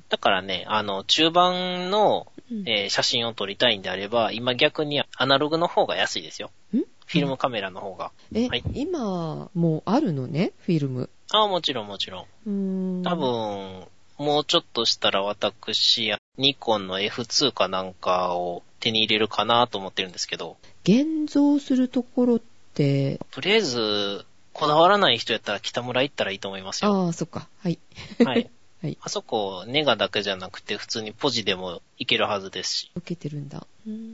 [0.09, 2.27] だからね、あの、中盤の、
[2.65, 6.51] えー、写真を撮りたいんであれば、今逆にアナログの方が安いですよ。
[7.05, 8.11] フィルムカメラの方が。
[8.33, 11.09] え、はい、今、もうあるのね、フィルム。
[11.31, 12.99] あもちろんもちろん。
[13.01, 13.87] ん多分、
[14.17, 20.57] もうちょっとしたら私、ニコンの F2 かなんかを手に入れるかなと思ってるんですけど。
[20.83, 22.41] 現像するところっ
[22.73, 27.05] て、とりあえず、こだわらない人やったら北村行ったらいいと思いますよ。
[27.05, 27.47] ああ、そっか。
[27.59, 27.79] はい。
[28.23, 28.49] はい。
[28.81, 28.97] はい。
[29.01, 32.91] あそこ、ネガだけじゃなくて、普通にポジでもいけるはずですし。
[32.95, 33.65] 受けてるんだ。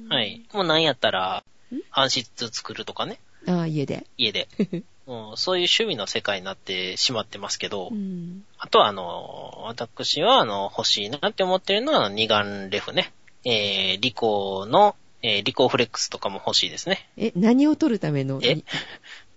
[0.10, 0.44] はい。
[0.54, 1.44] もうなんやったら、
[1.92, 3.20] 暗室作るとかね。
[3.48, 4.06] ああ、家で。
[4.18, 4.48] 家で。
[5.08, 13.12] もうそういう趣味の世界になってしまってますけど、うん、あとはあの、私はあの、欲しいなって思ってるのは二眼レフね。
[13.44, 17.10] えー、リコーの、えー、リコーフレックスとかも欲しいですね。
[17.18, 18.40] え、何を撮るための？
[18.44, 18.58] え？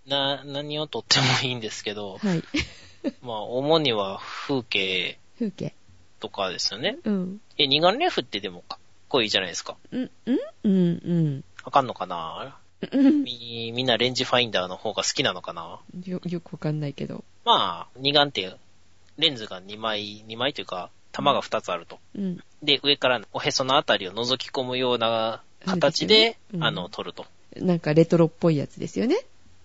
[0.07, 2.43] な、何をとってもいいんですけど、はい。
[3.23, 5.19] まあ、主には風景。
[5.39, 5.75] 風景。
[6.21, 6.99] とかですよね。
[7.05, 7.41] うん。
[7.59, 8.79] え、二眼レフってでもかっ
[9.09, 9.77] こいいじゃないですか。
[9.91, 11.45] うん、うんうん、うん。
[11.65, 12.57] わかんのかな？
[12.93, 15.81] み、みんなレンジファインダーの方が好きなのかな？
[16.05, 17.25] よ、よくわかんないけど。
[17.45, 18.55] まあ、二眼って
[19.19, 21.99] レンズが2枚、2枚というか、玉が2つあると。
[22.17, 27.27] うん、で、上からおへそのあたりを覗き込むような形で、ねうん、あの、撮ると。
[27.57, 29.17] なんかレトロっぽいやつですよね。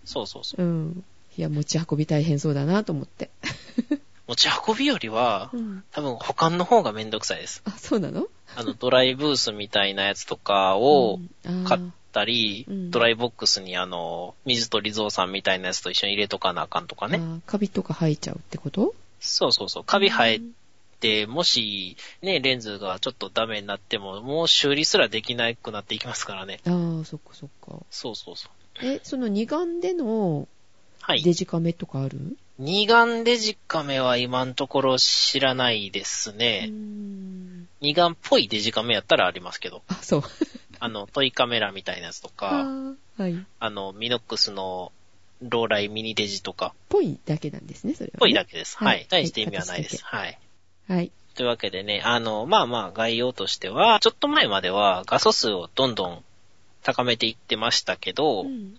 [0.08, 0.64] そうそうそう。
[0.64, 1.04] うん。
[1.38, 3.30] いや、持ち運び大変そうだなと思って。
[4.28, 7.62] 持ち運びよりは、うん、多分保管の方がめんどくさいです。
[7.66, 8.28] あ、そうなの？
[8.56, 11.20] あの、ドライブースみたいなやつとかを
[11.66, 11.82] 買っ
[12.12, 17.22] たり、うん、ドライボックスにあの、水鳥蔵さんみたいなやつと一緒に入れとかなあかんとかね。
[17.46, 18.96] カビとか生えちゃうってこと？
[19.20, 19.84] そうそうそう。
[19.84, 20.42] カビ生
[21.04, 26.60] え、もし、ね、レンズがちょっとダメになっても、もう修理すらできなくなっていきますからね。
[26.66, 27.78] ああ、そっかそっか。
[27.92, 28.52] そうそうそう。
[28.82, 30.48] え、その二眼での、
[31.24, 36.70] デジカメとかある、はい、二眼デジカメは今のところ知らないですね。
[37.80, 39.84] 二眼っぽいデジカメやったらありますけど。
[39.88, 40.24] あ、そう。
[40.80, 42.68] あの、トイカメラみたいなやつとか、
[43.18, 43.46] はい。
[43.60, 44.92] あの、ミノックスの
[45.42, 46.74] ローライミニデジとか。
[46.90, 48.18] ぽいだけなんですね、それは、ね。
[48.20, 48.78] ぽいだけです。
[48.78, 49.06] はい。
[49.10, 50.04] 大して意味はないです。
[50.04, 50.40] はい。
[50.88, 51.12] はい。
[51.36, 56.24] というわけでね、あの、まあまあ概要としては、ちょっと前までは画素数をどんどん
[56.88, 58.78] 高めていってましたけど、うん、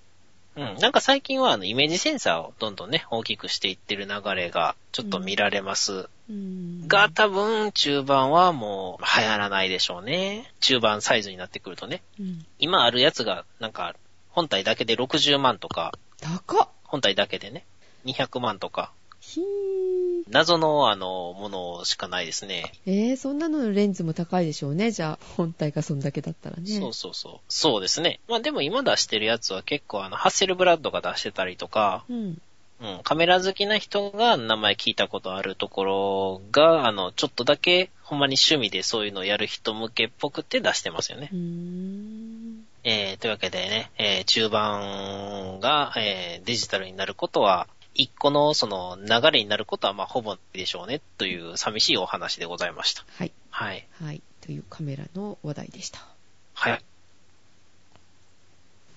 [0.57, 6.09] うん、なんか最近はあのイメージセンサーをどんどんね、大きくしていってる流れがちょっと見られます。
[6.31, 10.51] うん、が、多分中盤はもう流行らないでしょうね。
[10.61, 12.01] 中盤サイズになってくるとね。
[12.19, 13.95] うん、今あるやつがなんか
[14.31, 15.93] 本体だけで60万とか。
[16.19, 17.67] 高っ本体だけでね。
[18.07, 18.91] 200万とか。
[19.21, 19.43] ひ
[20.29, 22.73] 謎の、あの、ものしかないですね。
[22.87, 24.91] えー、そんなののレンズも高いでしょうね。
[24.91, 26.79] じゃあ、本体がそんだけだったらね。
[26.79, 27.39] そうそうそう。
[27.49, 28.21] そうですね。
[28.29, 32.41] まあでも今出してるやつは結構あの、ハッセルブラッドが出してたりとか、うん。
[32.81, 41.29] うん、カメラ好きな人が名前聞いたことあるところが、あの、ちょっとだけ、ほんまに趣味でそういうのをやる人向けっぽくって出してますよね。
[41.33, 47.67] うーんえー、というわけでね、えー、中盤が、えー、デジタルになることは、
[47.99, 53.05] 一個のその流れになることはまあほぼでしょうねという寂しいお話でございました。
[53.17, 53.33] はい。
[53.51, 53.87] はい。
[54.03, 54.23] はい。
[54.41, 56.01] というカメラの話題でした。
[56.55, 56.83] はい。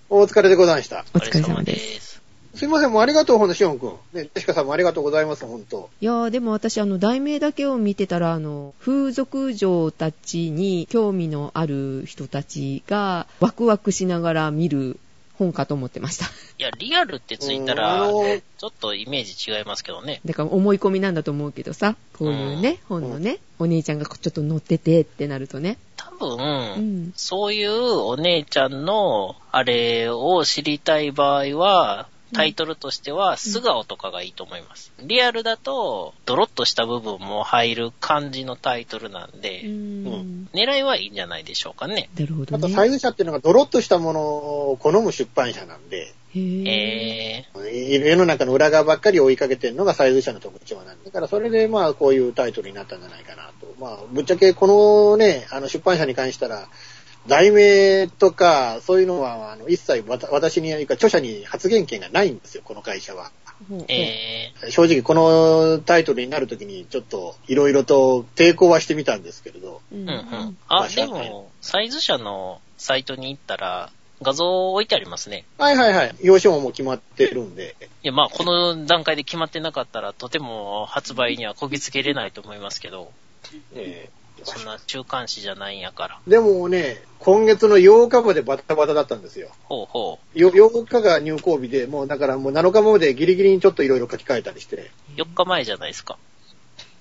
[0.10, 1.04] お疲れでございました。
[1.16, 2.22] お疲れ様です。
[2.54, 3.90] すいません、もうありがとう、ほんと、しおんくん。
[4.14, 5.90] ね、ジェシカさんもありがとうございます、ほんと。
[6.02, 15.00] いやー、でも私、あの、題名だけを見てたら、あの、風俗嬢たちに興味のある人たちが、ワクワクしながら見る
[15.42, 16.26] 本かと思ってました。
[16.26, 16.30] い
[16.60, 20.22] や、リアルってついたら、ちょっとイメージ違いますけどね。
[20.24, 25.80] だから思い込みなんだと思うけどさ、こういうね、本のね、お姉ちゃんがちょっと乗っててってなるとね。
[25.98, 34.92] 多分、うん、そういうお姉ちゃんのあれを知りたい場合は、タイトルとしては、素顔とかがいいと思います。
[35.02, 42.10] リアルだと、ドロッとした部分も入る感じのタイトルなんで、うん、狙いはいいんじゃないでしょうかね。
[42.18, 42.64] なるほど、ね。
[42.66, 48.08] あと、サイズ社っていうのがドロッとしたものを好む出版社なんで、へー。
[48.08, 53.74] 世の中の裏側ばっかり追いかけてるのがサイズ社の特徴なんで、だからそれでまあこういうタイトルになったんじゃないかなと。
[53.80, 56.70] まあ、ぶっちゃけこのね、あの出版社に関したら、
[57.28, 63.32] 題名とか、そういうのは、あの、一切私に、いうか、著者に発言権がないんですよ、この会社は。
[63.88, 69.82] えー、正直、このタイトルになるときに、ちょっと、いろいろと抵抗はしてみたんですけれど。
[69.94, 70.58] うんうん。
[70.68, 73.92] あ、でも、サイズ社のサイトに行ったら、
[74.24, 75.46] 画像置いてありますね。
[75.58, 76.16] はいはいはい。
[76.22, 77.76] 用紙ももう決まってるんで。
[78.04, 83.12] いや、まあ、この段階で決まってなかったら、とても発売にはこぎつけれないと思いますけど。
[83.76, 86.20] ええーそんな中間誌じゃないんやから。
[86.28, 89.50] でもね、今月の8日までバタバタだったんですよ。
[89.64, 90.38] ほうほう。
[90.38, 94.92] 8日が入校日で、もうだからもう7日までギリギリにちょっといろいろ書き換えたりして。
[95.18, 96.18] 4日前じゃないですか。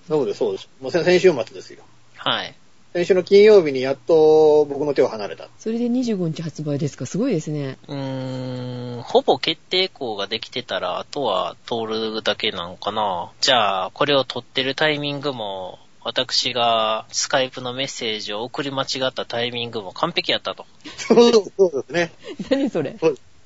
[0.09, 0.69] そうです、そうです。
[0.81, 1.83] もう先週末ですよ。
[2.17, 2.55] はい。
[2.93, 5.47] 先週の金曜日にやっと僕の手を離れた。
[5.61, 7.07] それで25日発売ですか？
[7.07, 7.79] すごいですね。
[7.87, 13.31] うーん、ほぼ決定校ができてたら、あとは通るだけなのかな。
[13.41, 20.67] じゃあ、これを撮ってるタイミングも、私がスカイプのメッセージを送り間違ったタイミングも完璧やったと。
[20.97, 21.33] そう
[21.73, 22.13] ですね。
[22.51, 22.97] 何それ？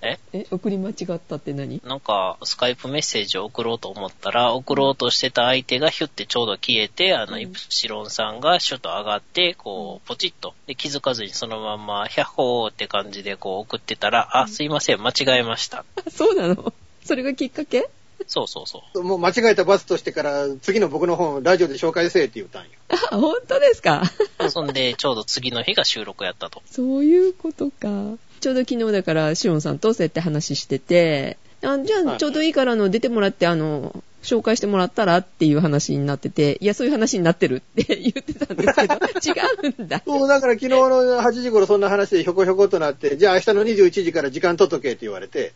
[0.03, 0.19] え？
[0.35, 0.47] え？
[0.51, 1.81] 送り間違ったって何？
[1.83, 10.53] なんか、スカイプメッセージを送ろうと思ったら、送ろうとしてた相手がヒュってちょうど消えて、あの、イプシロンさんがシュッと上がって、こう、ポチッと。
[10.67, 15.87] で、気づかずにそのまんま、ヒャッホーって感じでこう送ってたら、あ、すいません、間違えました。
[16.11, 16.75] そうなの？
[17.03, 17.89] それがきっかけ？
[18.27, 19.03] そうそうそう。
[19.03, 22.69] もう間違えた罰としてから、次の僕の本、ラジオで紹介せえって言ったんよ。
[22.89, 24.03] あ、 本当ですか？
[24.51, 26.63] そんで、ちょうど次の日が収録やったと。
[26.71, 28.17] そういうことか。
[28.41, 33.95] ちょうど昨日だから、シオンさんとそうやって話してて、あじゃあ、ちょうどいいからの出てもらって、あの、
[34.25, 38.95] 紹介してもらったらっていう話になってて、いや、そういう話になってるって言ってたんですけど、
[39.65, 40.03] 違うんだ。
[40.05, 45.53] そう、だから昨日の8時頃そんな話でひょこひょことなって、じゃあ明日の21時から時間取っとけって言われて。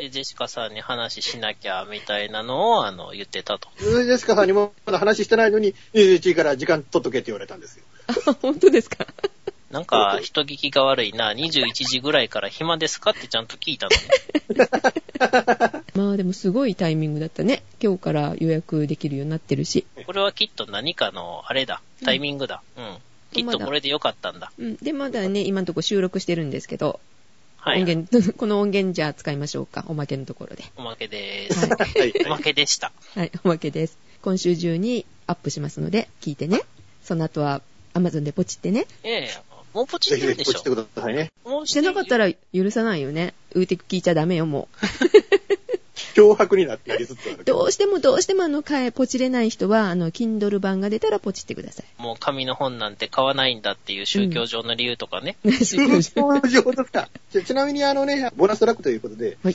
[0.00, 3.68] で、 ジェシカさんに話しなきゃみたいなのを、あの、言ってたと。
[3.78, 7.84] ジェシカさんにもまだ話してないのに、21時から時間取っとけって言われたんですよ。
[8.06, 9.06] あ、本当ですか？
[9.70, 11.32] なんか、人聞きが悪いな。
[11.32, 13.92] 21時ぐらいから暇ですかってちゃんと聞いたの
[15.94, 17.62] まあでもすごいタイミングだったね。
[17.80, 19.86] 今日から予約できるようになってるし。
[20.06, 21.82] これはきっと何かの、あれだ。
[22.04, 22.62] タイミングだ。
[22.76, 22.96] うん。
[23.32, 24.50] きっとこれでよかったんだ。
[24.58, 24.76] うん。
[24.76, 26.98] で、まだね、今のところ収録してるんですけど。
[27.58, 27.82] はい。
[27.82, 29.84] 音源、 この音源じゃあ使いましょうか。
[29.86, 30.64] おまけのところで。
[30.76, 31.68] おまけでーす。
[31.68, 32.12] はい。
[32.26, 32.90] おまけでした。
[33.14, 33.98] はい、おまけです。
[34.22, 36.62] 今週中にアップしますので、聞いてね。
[37.04, 37.62] その後は、
[37.92, 38.86] アマゾンでポチってね。
[39.04, 40.52] ええもうポチってるでしょ。
[40.52, 41.32] ぜひポチってくださいね。
[41.44, 43.34] もうしてなかったら許さないよね。
[43.54, 44.76] ウーテク聞いちゃダメよ、もう。
[46.14, 47.44] 脅迫になってやりつつある。
[47.44, 52.02] どうしてもどうしてもあの、買え、ポチれない人は、あの、Kindle 版が出たらポチってください。
[52.02, 55.36] もう紙の本なんて買わないんだっていう宗教上の理由とかね。
[55.44, 57.08] うん、宗教上とか。
[57.44, 59.54] ちなみにあのね、ボーナストラックということで、はい。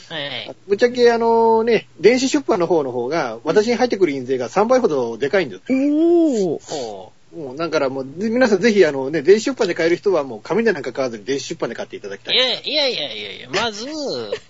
[0.68, 5.62] ぶっちゃけあのね、電子出版の方の方が、私に入ってくる印税が3倍ほどでかいんです。
[5.70, 7.15] おー。
[7.36, 12.36] もう、だからもう、皆さんぜひ、あのね、電子出版で買える人はもう紙でなんか買わずに電子出版で買っていただきたい。
[12.36, 13.88] いやいやいやいやいや、まず、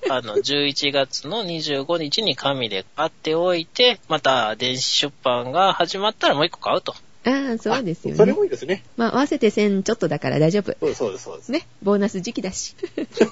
[0.10, 6.96] あの、 11月の25日に紙で買っておいて、また電子出版が始まったらもう一個買うと。
[7.26, 8.18] ああ、そうですよね。
[8.18, 8.84] それもいいですね。
[8.98, 10.76] まあ、合わせて1000ちょっとだから大丈夫。
[10.80, 11.52] そうそうです、そうです。
[11.52, 12.76] ね、ボーナス時期だし。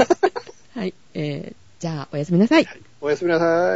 [0.73, 2.63] はい、えー、じゃあ、おやすみなさい。
[2.63, 3.71] はい、おやすみなさい。